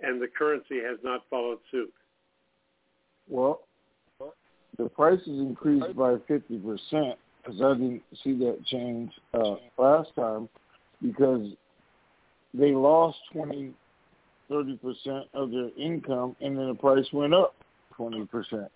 [0.00, 1.92] and the currency has not followed suit.
[3.28, 3.65] Well,
[4.78, 10.48] the prices increased by fifty percent because I didn't see that change uh, last time
[11.02, 11.48] because
[12.54, 13.72] they lost 20,
[14.48, 17.54] 30 percent of their income, and then the price went up
[17.94, 18.70] twenty percent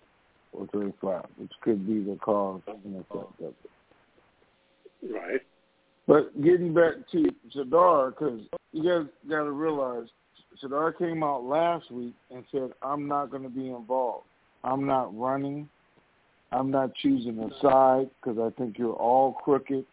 [0.53, 3.53] or thirty-five, which could be the cause and effect of
[5.01, 5.13] it.
[5.13, 5.41] Right.
[6.07, 10.07] But getting back to Sadr, because you guys got to realize,
[10.59, 14.25] Sadr came out last week and said, "I'm not going to be involved.
[14.63, 15.69] I'm not running.
[16.51, 19.85] I'm not choosing a side because I think you're all crooked,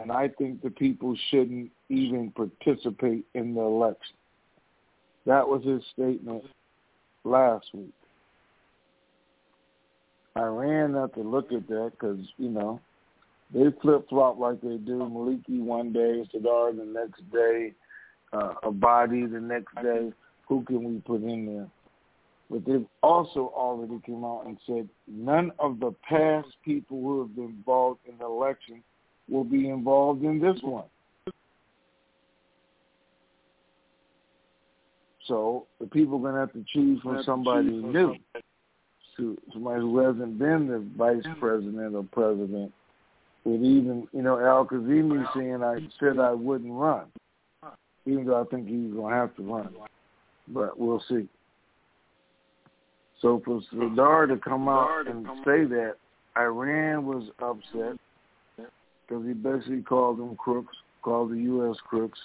[0.00, 4.16] and I think the people shouldn't even participate in the election."
[5.26, 6.44] That was his statement
[7.24, 7.94] last week.
[10.36, 12.80] Iran had to look at that because you know
[13.52, 14.98] they flip flop like they do.
[14.98, 17.72] Maliki one day, Sadr the next day,
[18.32, 20.12] uh, Abadi the next day.
[20.48, 21.68] Who can we put in there?
[22.50, 27.34] But they've also already come out and said none of the past people who have
[27.34, 28.82] been involved in the election
[29.28, 30.84] will be involved in this one.
[35.26, 38.14] So the people are going to have to choose from somebody new,
[39.16, 42.72] to somebody who hasn't been the vice president or president
[43.44, 47.06] with even, you know, Al Kazemi saying I said I wouldn't run,
[48.04, 49.74] even though I think he's going to have to run.
[50.48, 51.26] But we'll see.
[53.24, 55.94] So for Sadr to come out and say that,
[56.36, 57.96] Iran was upset
[58.58, 61.74] because he basically called them crooks, called the U.S.
[61.88, 62.18] crooks,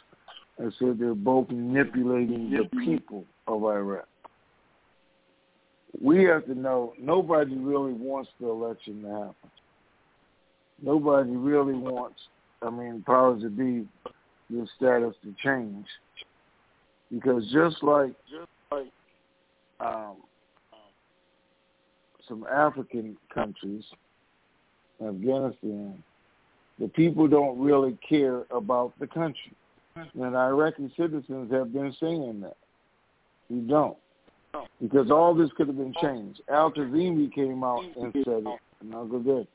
[0.57, 4.09] and said they're both manipulating the people of Iraq.
[6.01, 9.51] We have to know nobody really wants the election to happen.
[10.81, 12.19] Nobody really wants,
[12.62, 13.88] I mean, powers to be,
[14.49, 15.85] the status to change.
[17.09, 18.91] Because just like, just like
[19.79, 20.17] um,
[22.29, 23.83] some African countries,
[25.05, 26.01] Afghanistan,
[26.79, 29.51] the people don't really care about the country.
[29.95, 32.55] And Iraqi citizens have been saying that.
[33.49, 33.97] We don't.
[34.81, 36.41] Because all this could have been changed.
[36.49, 39.47] Al Kazimi came out and said it, and Uncle Dick.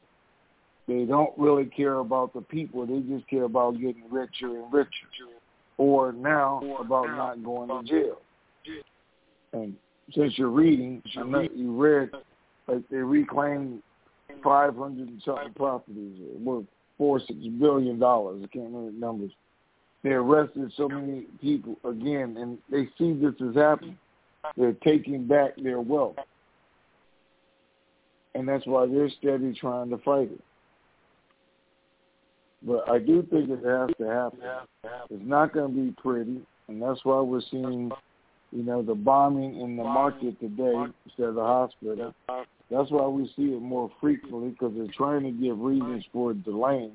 [0.87, 2.87] They don't really care about the people.
[2.87, 4.91] They just care about getting richer and richer.
[5.79, 8.19] Or now about not going to jail.
[9.53, 9.75] And
[10.15, 12.11] since you're reading, I know you read
[12.67, 13.83] like they reclaimed
[14.43, 16.65] five hundred and something properties worth
[16.99, 18.43] four six billion dollars.
[18.43, 19.33] I can't remember the numbers.
[20.03, 23.99] They arrested so many people again, and they see this is happening.
[24.57, 26.17] They're taking back their wealth,
[28.35, 30.41] and that's why they're steady trying to fight it.
[32.67, 34.41] But I do think it has to happen.
[35.11, 37.91] It's not going to be pretty, and that's why we're seeing,
[38.55, 40.73] you know, the bombing in the market today
[41.05, 42.15] instead of the hospital.
[42.71, 46.93] That's why we see it more frequently because they're trying to give reasons for delaying,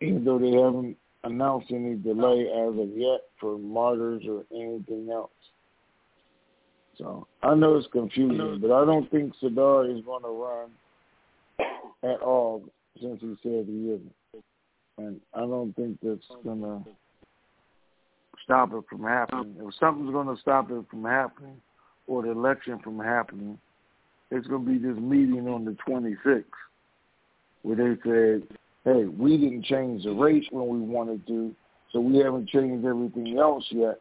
[0.00, 5.30] even though they haven't announced any delay as of yet for martyrs or anything else.
[6.96, 10.70] So I know it's confusing, but I don't think Sadr is going to run
[12.02, 12.64] at all
[13.00, 14.14] since he said he isn't.
[14.96, 16.82] And I don't think that's going to
[18.48, 19.54] stop it from happening.
[19.60, 21.60] If something's going to stop it from happening
[22.06, 23.58] or the election from happening,
[24.30, 26.44] it's going to be this meeting on the 26th
[27.62, 31.54] where they said, hey, we didn't change the rate when we wanted to,
[31.92, 34.00] so we haven't changed everything else yet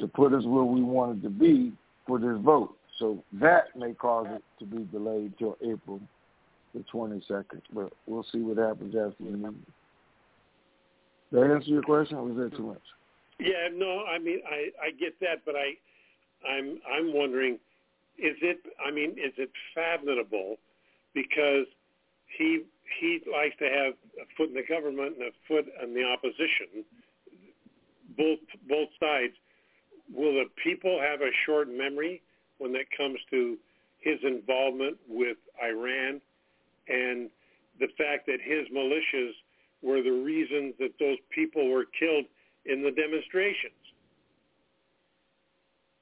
[0.00, 1.72] to put us where we wanted to be
[2.04, 2.74] for this vote.
[2.98, 6.00] So that may cause it to be delayed till April
[6.74, 9.66] the 22nd, but we'll see what happens after the meeting.
[11.32, 12.82] Did I answer your question, or was that too much?
[13.38, 15.76] Yeah, no, I mean, I I get that, but I,
[16.48, 17.54] I'm I'm wondering,
[18.18, 18.58] is it?
[18.84, 20.56] I mean, is it fathomable?
[21.14, 21.66] Because
[22.36, 22.64] he
[23.00, 26.84] he likes to have a foot in the government and a foot in the opposition.
[28.16, 29.34] Both both sides.
[30.12, 32.22] Will the people have a short memory
[32.56, 33.58] when it comes to
[34.00, 36.20] his involvement with Iran
[36.88, 37.28] and
[37.78, 39.32] the fact that his militias
[39.82, 42.24] were the reasons that those people were killed
[42.64, 43.78] in the demonstrations.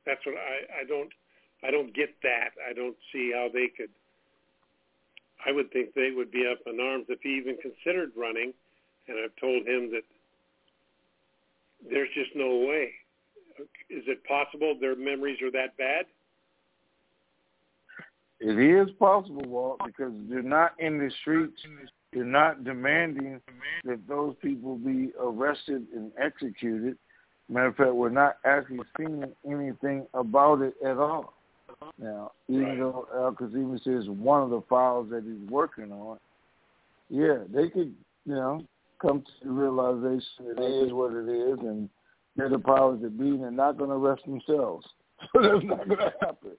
[0.04, 1.10] That's what I, I don't
[1.64, 2.50] I don't get that.
[2.68, 3.90] I don't see how they could
[5.46, 8.52] I would think they would be up in arms if he even considered running
[9.08, 10.02] and I've told him that
[11.88, 12.92] there's just no way.
[13.88, 16.06] Is it possible their memories are that bad?
[18.40, 21.58] It is possible, Walt, because they're not in the streets.
[22.16, 23.42] They're not demanding
[23.84, 26.96] that those people be arrested and executed.
[27.50, 31.34] Matter of fact, we're not actually seeing anything about it at all.
[31.98, 32.78] Now, even right.
[32.78, 36.18] though Al Kazimi says one of the files that he's working on,
[37.10, 38.64] yeah, they could, you know,
[39.02, 41.90] come to the realization that it is what it is, and
[42.34, 44.86] they're the powers that be, and they're not going to arrest themselves.
[45.34, 46.52] So that's not going to happen.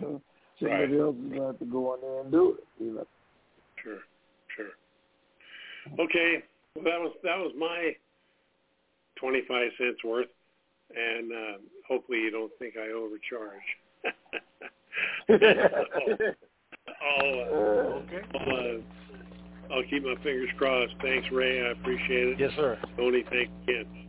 [0.00, 0.20] So
[0.58, 1.00] somebody right.
[1.00, 2.84] else is going to have to go on there and do it.
[2.84, 3.06] You know.
[3.82, 3.98] Sure.
[5.98, 6.42] Okay,
[6.74, 7.92] well that was that was my
[9.18, 10.28] twenty five cents worth,
[10.94, 13.62] and uh, hopefully you don't think I overcharge.
[17.10, 18.22] I'll, uh, okay.
[18.34, 20.94] I'll, uh, I'll keep my fingers crossed.
[21.02, 21.66] Thanks, Ray.
[21.66, 22.40] I appreciate it.
[22.40, 22.78] Yes, sir.
[22.96, 24.08] Tony, thank you again.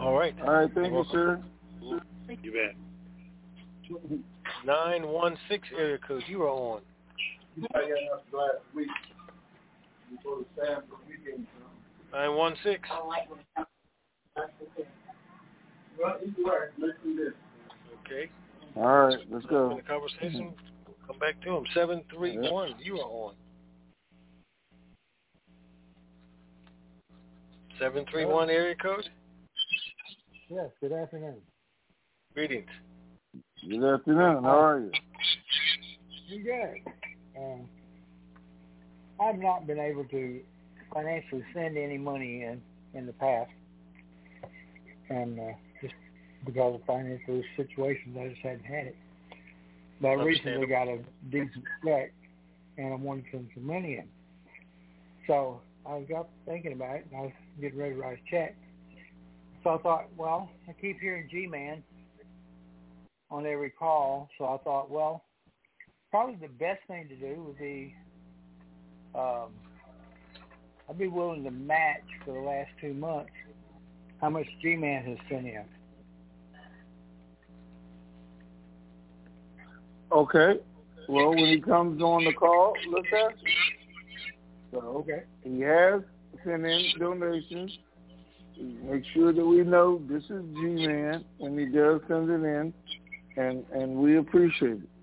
[0.00, 0.34] All right.
[0.42, 0.70] All right.
[0.74, 1.42] Thank you, sir.
[2.42, 2.76] You bet.
[4.64, 6.22] 916 area code.
[6.26, 6.80] You are on.
[12.12, 12.88] Nine one six.
[18.06, 18.30] Okay.
[18.76, 19.70] All right, let's go.
[19.70, 20.54] In the conversation,
[20.86, 21.64] we'll come back to him.
[21.74, 22.74] Seven three one.
[22.80, 23.34] You are on.
[27.78, 29.08] Seven three one area code.
[30.48, 30.70] Yes.
[30.80, 31.36] Good afternoon.
[32.34, 32.70] Greetings.
[33.68, 34.44] Good afternoon.
[34.44, 34.90] How are you?
[36.30, 36.92] I'm good.
[37.36, 37.68] Um,
[39.20, 40.40] I've not been able to
[40.92, 42.60] financially send any money in
[42.94, 43.50] in the past,
[45.10, 45.52] and uh,
[45.82, 45.94] just
[46.44, 48.96] because of financial situations, I just hadn't had it.
[50.00, 50.98] But I recently got a
[51.30, 52.12] decent check,
[52.76, 54.08] and I wanted to send some money in.
[55.26, 58.30] So I was up thinking about it, and I was getting ready to write a
[58.30, 58.56] check.
[59.64, 61.82] so I thought, well, I keep hearing G-Man
[63.30, 65.24] on every call, so I thought, well,
[66.10, 67.94] probably the best thing to do would be,
[69.14, 69.50] um,
[70.88, 73.30] I'd be willing to match for the last two months
[74.20, 75.64] how much G-Man has sent in.
[80.10, 80.54] Okay.
[81.08, 83.52] Well, when he comes on the call, let's ask him.
[84.72, 85.22] So okay.
[85.44, 86.02] he has
[86.44, 87.78] sent in donations.
[88.58, 92.74] Make sure that we know this is G-Man when he does send it in,
[93.36, 94.97] and and we appreciate it.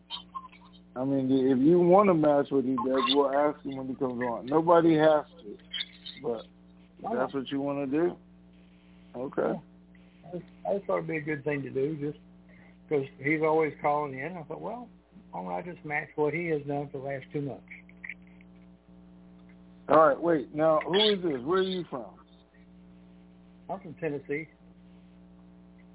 [0.95, 3.95] I mean, if you want to match what he does, we'll ask him when he
[3.95, 4.45] comes on.
[4.45, 5.57] Nobody has to,
[6.23, 6.45] but
[7.03, 8.17] if that's what you want to do.
[9.15, 9.59] Okay.
[10.33, 12.17] I just thought it'd be a good thing to do, just
[12.87, 14.37] because he's always calling in.
[14.37, 14.87] I thought, well,
[15.31, 17.63] why don't I just match what he has done for the last two months?
[19.89, 20.55] All right, wait.
[20.55, 21.41] Now, who is this?
[21.43, 22.05] Where are you from?
[23.69, 24.47] I'm from Tennessee.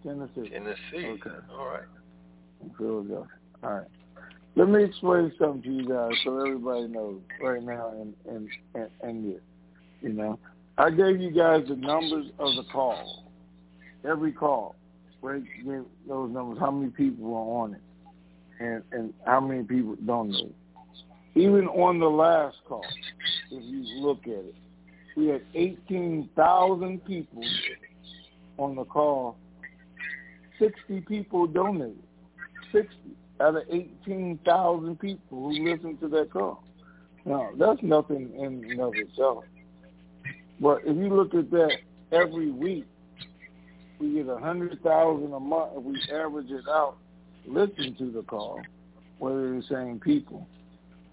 [0.02, 0.48] Tennessee.
[0.50, 1.06] Tennessee.
[1.06, 1.30] Okay.
[1.52, 1.88] All right.
[2.76, 3.26] Philadelphia.
[3.62, 3.86] All right.
[4.56, 9.24] Let me explain something to you guys so everybody knows right now and and and,
[9.24, 9.40] you,
[10.00, 10.38] you know.
[10.76, 13.24] I gave you guys the numbers of the call.
[14.04, 14.74] Every call.
[15.22, 15.42] Right?
[16.08, 17.80] Those numbers, how many people are on it
[18.60, 20.54] and, and how many people donate.
[21.34, 22.84] Even on the last call,
[23.50, 24.54] if you look at it,
[25.16, 27.42] we had 18,000 people
[28.58, 29.36] on the call.
[30.58, 32.02] 60 people donated.
[32.72, 32.88] 60
[33.40, 36.62] out of 18,000 people who listened to that call.
[37.24, 39.44] Now, that's nothing in and of itself.
[40.60, 41.76] But if you look at that
[42.12, 42.86] every week,
[43.98, 46.96] we get a hundred thousand a month if we average it out.
[47.46, 48.60] Listen to the call,
[49.18, 50.46] whether the same people.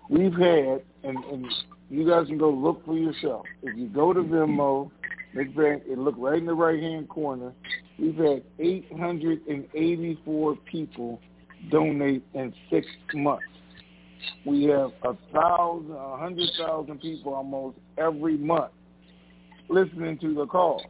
[0.09, 1.45] We've had, and, and
[1.89, 3.45] you guys can go look for yourself.
[3.61, 4.91] If you go to Venmo,
[5.33, 7.51] make it look right in the right hand corner.
[7.99, 11.19] We've had 884 people
[11.69, 13.43] donate in six months.
[14.45, 18.71] We have a thousand, a hundred thousand people almost every month
[19.69, 20.83] listening to the call.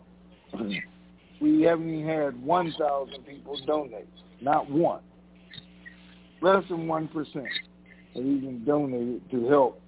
[1.41, 4.07] we haven't even had 1,000 people donate,
[4.41, 5.01] not one.
[6.41, 7.45] Less than 1% have
[8.15, 9.81] even donated to help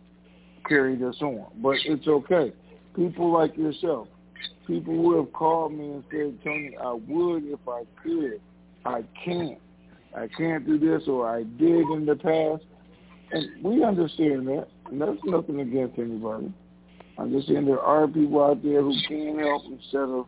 [0.67, 1.47] carry this on.
[1.61, 2.53] But it's okay.
[2.95, 4.07] People like yourself,
[4.67, 8.41] people who have called me and said, Tony, I would if I could.
[8.85, 9.59] I can't.
[10.15, 12.63] I can't do this or I did in the past.
[13.31, 14.67] And we understand that.
[14.89, 16.51] And that's nothing against anybody.
[17.17, 20.25] I'm just saying there are people out there who can help instead of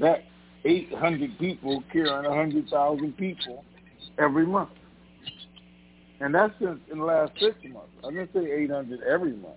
[0.00, 0.24] that
[0.64, 3.64] 800 people carrying 100,000 people
[4.18, 4.70] every month.
[6.20, 7.88] And that's in, in the last six months.
[8.04, 9.54] I didn't say 800 every month.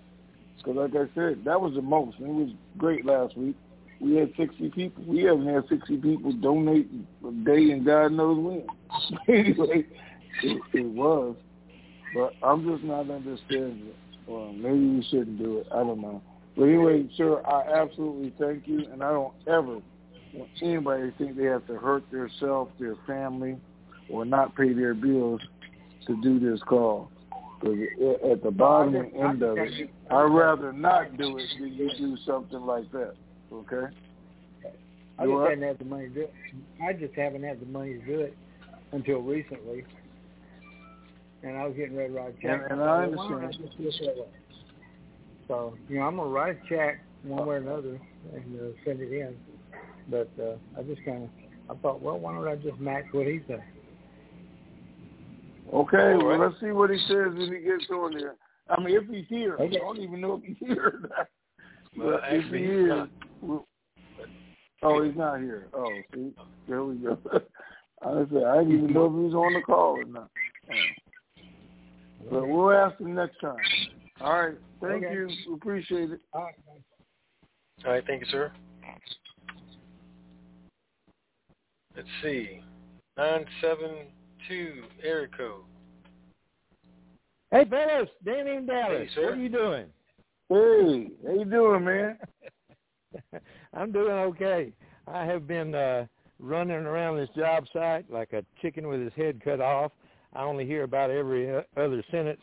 [0.56, 2.18] Because like I said, that was the most.
[2.18, 3.56] And it was great last week.
[4.02, 5.04] We had 60 people.
[5.06, 6.90] We haven't had 60 people donate
[7.24, 8.66] a day and God knows when.
[9.28, 9.86] anyway,
[10.42, 11.36] it, it was.
[12.12, 13.96] But I'm just not understanding it.
[14.26, 15.68] Well, maybe we shouldn't do it.
[15.72, 16.20] I don't know.
[16.56, 19.78] But anyway, sir, I absolutely thank you, and I don't ever
[20.34, 23.56] want anybody to think they have to hurt themselves, their family,
[24.10, 25.40] or not pay their bills
[26.06, 27.10] to do this call.
[27.60, 27.78] Because
[28.30, 32.16] at the bottom and end of it, I'd rather not do it than you do
[32.26, 33.14] something like that.
[33.52, 33.94] Okay?
[35.18, 36.34] I just haven't had the money to do it.
[36.82, 38.36] I just haven't had the money to do it
[38.92, 39.84] until recently
[41.42, 42.62] and I was getting ready to write a check.
[42.70, 43.56] And, and I understand.
[45.48, 48.00] So, you know, I'm going to write a check one way or another
[48.34, 49.36] and uh, send it in.
[50.08, 51.30] But uh, I just kind of,
[51.70, 53.62] I thought, well, why don't I just match what he said?
[55.72, 58.34] Okay, well, let's see what he says when he gets on there.
[58.68, 59.54] I mean, if he's here.
[59.54, 59.76] Okay.
[59.76, 61.28] I don't even know if he's here or not.
[61.96, 63.08] Well, but if he is, we'll,
[64.82, 65.68] oh, he's not here.
[65.74, 66.32] Oh, see,
[66.68, 67.18] there we go.
[68.02, 70.28] I said I didn't even know if he was on the call or not.
[72.30, 73.56] But we'll ask him next time.
[74.20, 74.58] All right.
[74.80, 75.14] Thank okay.
[75.14, 75.28] you.
[75.48, 76.20] We appreciate it.
[76.32, 76.54] All right.
[77.84, 78.04] All right.
[78.06, 78.52] Thank you, sir.
[81.96, 82.60] Let's see.
[83.16, 85.62] 972 area code.
[87.50, 88.08] Hey, fellas.
[88.24, 89.08] Danny in Dallas.
[89.08, 89.30] Hey, sir.
[89.30, 89.86] What are you doing?
[90.48, 91.10] Hey.
[91.26, 92.18] How you doing, man?
[93.74, 94.72] I'm doing okay.
[95.06, 96.06] I have been uh
[96.38, 99.92] running around this job site like a chicken with his head cut off
[100.34, 102.40] I only hear about every other sentence,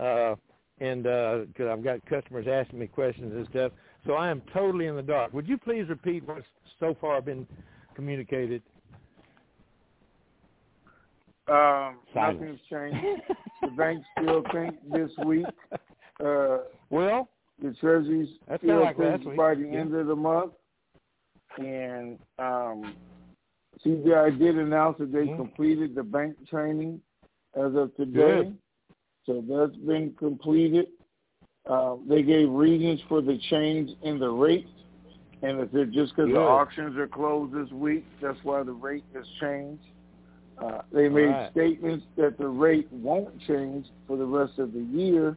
[0.00, 0.34] uh,
[0.80, 3.72] and because uh, I've got customers asking me questions and stuff,
[4.06, 5.32] so I am totally in the dark.
[5.34, 6.46] Would you please repeat what's
[6.80, 7.46] so far been
[7.94, 8.62] communicated?
[11.48, 12.96] Um, nothing's changed.
[13.62, 15.46] the bank still think this week.
[16.24, 16.58] Uh,
[16.90, 17.28] well,
[17.62, 18.28] the Treasury's
[18.58, 18.96] still like
[19.36, 20.52] by the end of the month.
[21.56, 22.94] and um,
[23.84, 25.36] CBI did announce that they Mhm.
[25.36, 27.02] completed the bank training
[27.54, 28.44] as of today.
[28.44, 28.58] Good.
[29.26, 30.88] So that's been completed.
[31.66, 34.68] Uh, they gave reasons for the change in the rate,
[35.42, 39.04] and if it's just because the auctions are closed this week, that's why the rate
[39.14, 39.84] has changed.
[40.58, 41.50] Uh, they made Right.
[41.50, 45.36] statements that the rate won't change for the rest of the year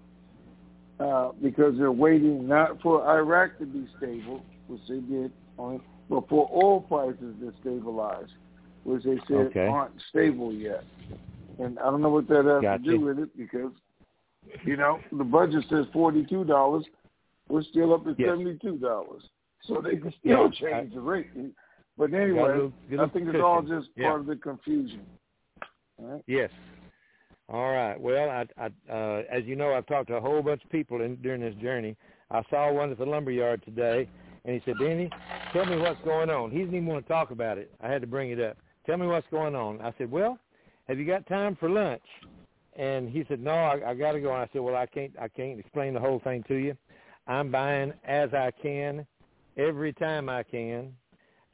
[1.01, 6.27] uh, because they're waiting not for Iraq to be stable, which they did, on, but
[6.29, 8.27] for oil prices to stabilize,
[8.83, 9.67] which they said Okay.
[9.67, 10.83] aren't stable yet.
[11.59, 12.83] And I don't know what that has Gotcha.
[12.83, 13.71] to do with it because,
[14.63, 16.85] you know, the budget says forty-two dollars.
[17.49, 18.29] We're still up at Yes.
[18.29, 19.23] seventy-two dollars,
[19.63, 20.49] so they can still Yeah,
[20.81, 21.27] change I- the rate.
[21.97, 24.09] But anyway, little- a I think it's all just Yeah.
[24.09, 25.05] part of the confusion.
[25.99, 26.23] Right.
[26.27, 26.49] Yes.
[27.51, 27.99] All right.
[27.99, 31.01] Well, I, I, uh, as you know, I've talked to a whole bunch of people
[31.01, 31.97] in, during this journey.
[32.29, 34.07] I saw one at the lumber yard today,
[34.45, 35.09] and he said, "Danny,
[35.51, 37.69] tell me what's going on." He didn't even want to talk about it.
[37.81, 38.55] I had to bring it up.
[38.85, 39.81] Tell me what's going on.
[39.81, 40.39] I said, "Well,
[40.87, 42.05] have you got time for lunch?"
[42.77, 45.11] And he said, "No, I, I got to go." And I said, "Well, I can't.
[45.19, 46.77] I can't explain the whole thing to you.
[47.27, 49.05] I'm buying as I can,
[49.57, 50.95] every time I can.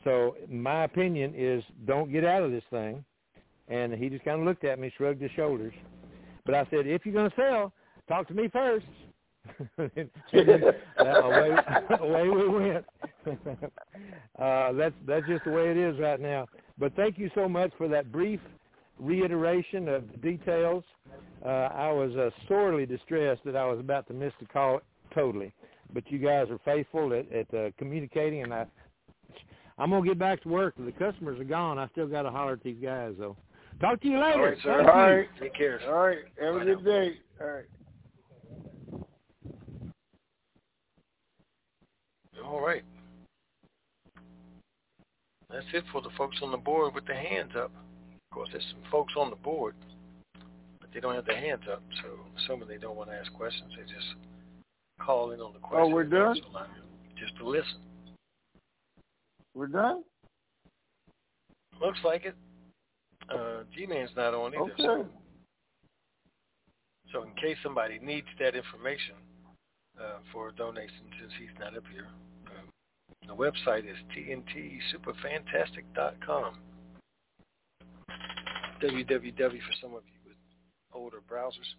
[0.03, 3.03] So my opinion is, don't get out of this thing."
[3.67, 5.73] And he just kind of looked at me, shrugged his shoulders.
[6.45, 7.73] But I said, if you're going to sell,
[8.07, 8.85] talk to me first.
[9.77, 10.09] and
[10.99, 11.55] uh, away,
[11.99, 12.85] away we went.
[14.39, 16.45] uh, that's that's just the way it is right now.
[16.77, 18.41] But thank you so much for that brief
[18.99, 20.83] reiteration of the details.
[21.45, 24.81] Uh, I was uh, sorely distressed that I was about to miss the call
[25.13, 25.53] totally.
[25.93, 28.65] But you guys are faithful at, at uh, communicating, and I,
[29.77, 30.75] I'm gonna get back to work.
[30.77, 31.79] The customers are gone.
[31.79, 33.37] I still got to holler at these guys though.
[33.79, 34.33] Talk to you later.
[34.33, 34.73] All right, sir.
[34.73, 34.91] Thank you.
[34.91, 35.27] All right.
[35.39, 35.79] Take care.
[35.87, 36.17] All right.
[36.41, 37.17] Have a good day.
[37.39, 37.65] All right.
[42.43, 42.83] All right.
[45.49, 47.71] That's it for the folks on the board with their hands up.
[48.31, 49.75] Of course, there's some folks on the board,
[50.79, 51.81] but they don't have their hands up.
[52.01, 54.15] So, assuming they don't want to ask questions, they just
[54.99, 55.91] call in on the question.
[55.91, 56.39] Oh, we're done?
[56.53, 56.67] line
[57.17, 57.79] Just to listen.
[59.55, 60.03] We're done.
[61.81, 62.35] Looks like it.
[63.29, 64.73] Uh, G-Man's not on either.
[64.77, 65.09] So, Okay.
[67.11, 69.15] so in case somebody needs that information
[69.99, 72.07] uh, for a donation, since he's not up here,
[72.47, 72.69] um,
[73.27, 76.59] the website is tntsuperfantastic.com.
[78.81, 80.37] www for some of you with
[80.93, 81.75] older browsers.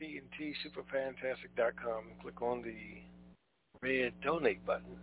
[0.00, 2.04] tntsuperfantastic.com.
[2.22, 3.02] Click on the
[3.82, 4.96] red donate button.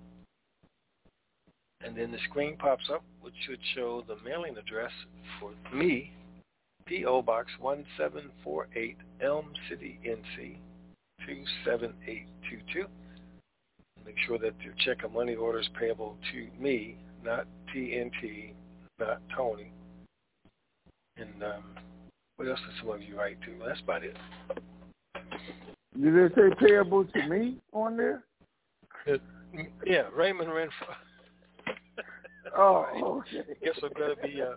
[1.82, 4.92] And then the screen pops up, which should show the mailing address
[5.40, 6.12] for me,
[6.86, 7.22] P.O.
[7.22, 10.58] Box 1748, Elm City, NC
[11.26, 12.86] 27822.
[14.06, 18.54] Make sure that your check or money order is payable to me, not TNT,
[19.00, 19.72] not Tony.
[21.18, 21.64] And um,
[22.36, 23.58] what else did some of you write to?
[23.58, 24.16] Well, That's about it.
[26.00, 28.24] Did they say payable to me on there?
[29.86, 30.92] Yeah, Raymond Renfro.
[32.58, 33.44] Oh, okay.
[33.64, 34.56] Guess we're going to be uh,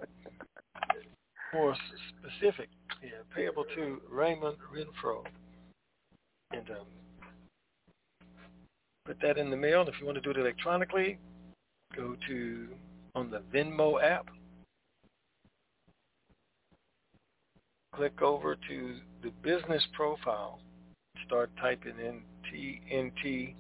[1.53, 1.75] more
[2.21, 2.69] specific.
[3.03, 5.23] Yeah, payable to Raymond Renfro.
[6.53, 6.87] And um,
[9.05, 9.81] put that in the mail.
[9.81, 11.19] And If you want to do it electronically,
[11.97, 12.69] go to
[13.15, 14.29] on the Venmo app.
[17.95, 20.61] Click over to the business profile.
[21.27, 22.23] Start typing in
[22.53, 23.55] TNT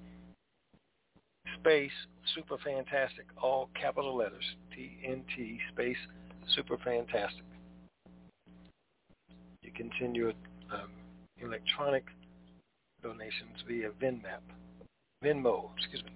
[1.58, 1.90] space
[2.34, 4.44] super fantastic, all capital letters,
[4.76, 5.96] TNT space
[6.54, 7.44] super fantastic.
[9.62, 9.72] You
[10.14, 10.32] your
[10.72, 10.90] um,
[11.40, 12.04] electronic
[13.02, 14.42] donations via Venmap,
[15.22, 16.10] Venmo, excuse me.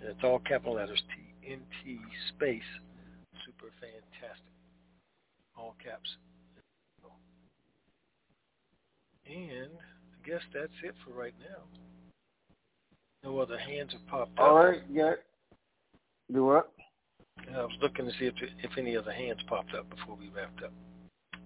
[0.00, 2.62] And it's all capital letters, TNT space
[3.44, 4.52] super fantastic,
[5.56, 6.16] all caps.
[9.26, 11.85] And I guess that's it for right now.
[13.26, 14.44] No other hands have popped up.
[14.44, 14.82] All right.
[14.88, 15.14] Yeah.
[16.32, 16.72] Do what?
[17.52, 20.62] I was looking to see if if any other hands popped up before we wrapped
[20.62, 20.72] up,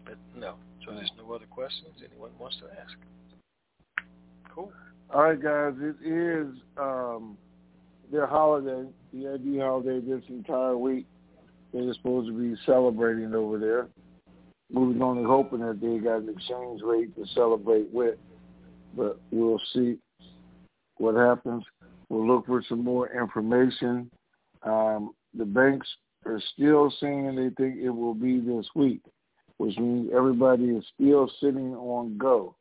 [0.04, 0.56] but no.
[0.84, 2.96] So there's no other questions anyone wants to ask.
[4.54, 4.70] Cool.
[5.12, 5.72] All right, guys.
[5.80, 7.38] It is um,
[8.12, 11.06] their holiday, the ID holiday this entire week.
[11.72, 13.88] They're supposed to be celebrating over there.
[14.70, 18.16] We was only hoping that they got an exchange rate to celebrate with,
[18.94, 19.98] but we'll see
[21.00, 21.64] what happens.
[22.08, 24.10] We'll look for some more information.
[24.62, 25.88] Um, the banks
[26.26, 29.00] are still saying they think it will be this week,
[29.56, 32.54] which means everybody is still sitting on go.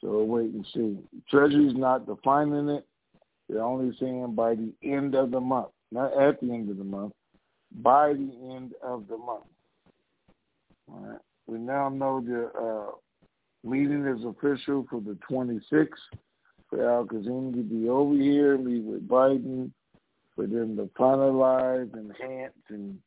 [0.00, 0.98] So we'll wait and see.
[1.28, 2.86] Treasury's not defining it.
[3.48, 5.68] They're only saying by the end of the month.
[5.90, 7.12] not at the end of the month,
[7.82, 9.44] by the end of the month.
[10.90, 11.20] All right.
[11.46, 15.88] We now know the uh, meeting is official for the 26th
[16.72, 19.70] for Al Kazim to be over here, meet with Biden,
[20.34, 22.98] for them to finalize, enhance, and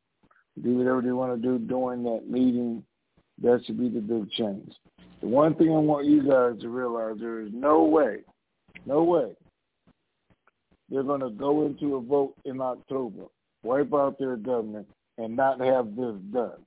[0.63, 2.83] do whatever they want to do during that meeting.
[3.41, 4.71] That should be the big change.
[5.21, 8.19] The one thing I want you guys to realize there is no way,
[8.85, 9.35] no way
[10.89, 13.23] they're going to go into a vote in October,
[13.63, 14.87] wipe out their government,
[15.17, 16.61] and not have this done,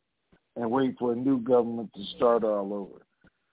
[0.57, 3.03] and wait for a new government to start all over.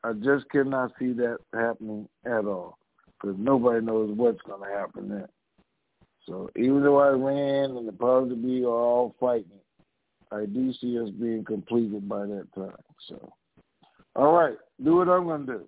[0.04, 2.80] I just cannot see that happening at all
[3.26, 5.28] because nobody knows what's going to happen then.
[6.28, 9.59] So even though Iran and the powers that be are all fighting,
[10.32, 12.76] I do see us being completed by that time.
[13.07, 13.34] So,
[14.15, 15.67] all right, do what I'm going to do.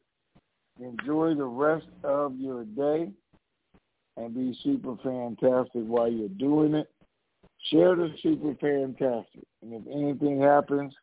[0.80, 3.10] Enjoy the rest of your day
[4.18, 6.89] and be super fantastic while you're doing it.
[7.72, 9.43] Share the super fantastic.
[9.64, 10.93] And if anything happens,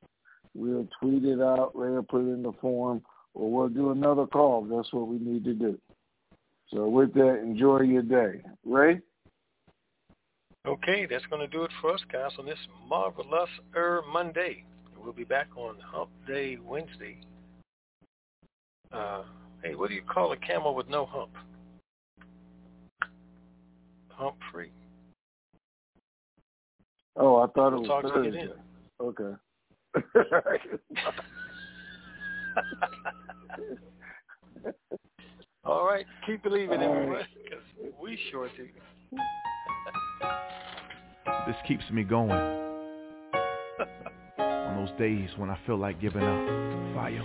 [0.55, 3.03] we'll tweet it out, later put it in the form,
[3.35, 4.63] or we'll do another call.
[4.63, 5.79] That's what we need to do.
[6.75, 8.43] So with that, enjoy your day.
[8.65, 9.01] Ray?
[10.67, 12.59] Okay, that's going to do it for us, guys, on this
[12.89, 14.65] marvelous Er Monday.
[15.01, 17.21] We'll be back on Hump Day Wednesday.
[18.91, 19.23] Uh,
[19.63, 21.31] hey, what do you call a camel with no hump?
[24.09, 24.73] Hump free.
[27.17, 28.49] Oh, I thought we'll it talk was Thursday.
[29.01, 29.37] Okay.
[35.67, 37.65] All right, keep believing, everyone, because
[38.03, 38.69] we sure do.
[41.47, 42.31] This keeps me going.
[44.39, 46.95] On those days when I feel like giving up.
[46.95, 47.25] Fire.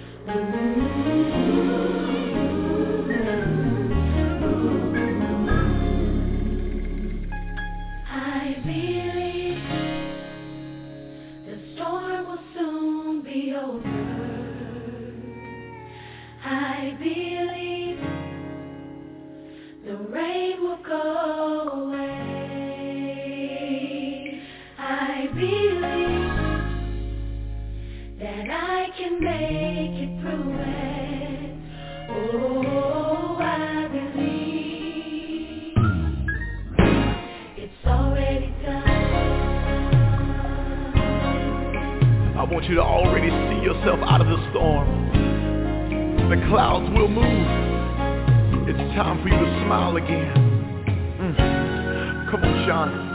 [42.69, 45.09] You to already see yourself out of the storm.
[46.29, 47.25] The clouds will move.
[48.69, 50.33] It's time for you to smile again.
[51.19, 52.29] Mm.
[52.29, 53.08] Come on, Sean.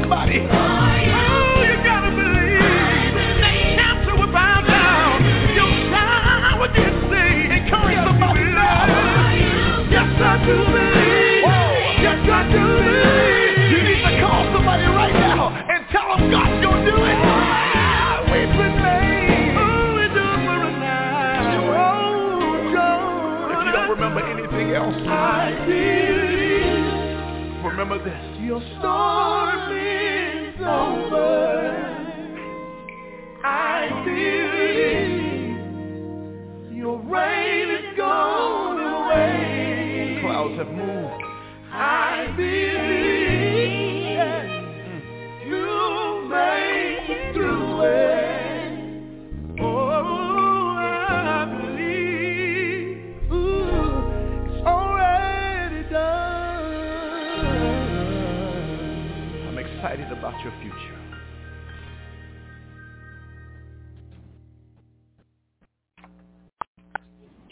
[0.00, 0.40] Somebody.
[0.44, 3.16] Oh, you gotta believe.
[3.40, 5.24] That cancer will bow down.
[5.56, 7.52] Your child will get saved.
[7.56, 9.88] Encourage somebody now.
[9.88, 11.48] Yes, I do believe.
[12.04, 13.72] Yes, I do believe.
[13.72, 17.16] You need to call somebody right now and tell them God's gonna do it.
[18.28, 19.56] We've been made.
[19.96, 20.60] We do it for.
[22.76, 23.72] God.
[23.72, 26.36] Don't remember anything else, I believe
[27.76, 28.40] remember this.
[28.40, 29.25] your storm
[41.78, 42.65] I believe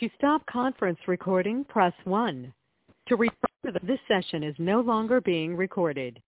[0.04, 2.52] To stop conference recording, press 1.
[3.08, 6.20] To to the, this session is no longer being recorded.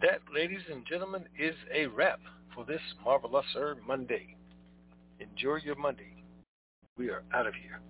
[0.00, 2.20] That, ladies and gentlemen, is a wrap
[2.54, 3.44] for this marvelous
[3.86, 4.34] Monday.
[5.20, 6.24] Enjoy your Monday.
[6.96, 7.80] We are out of here.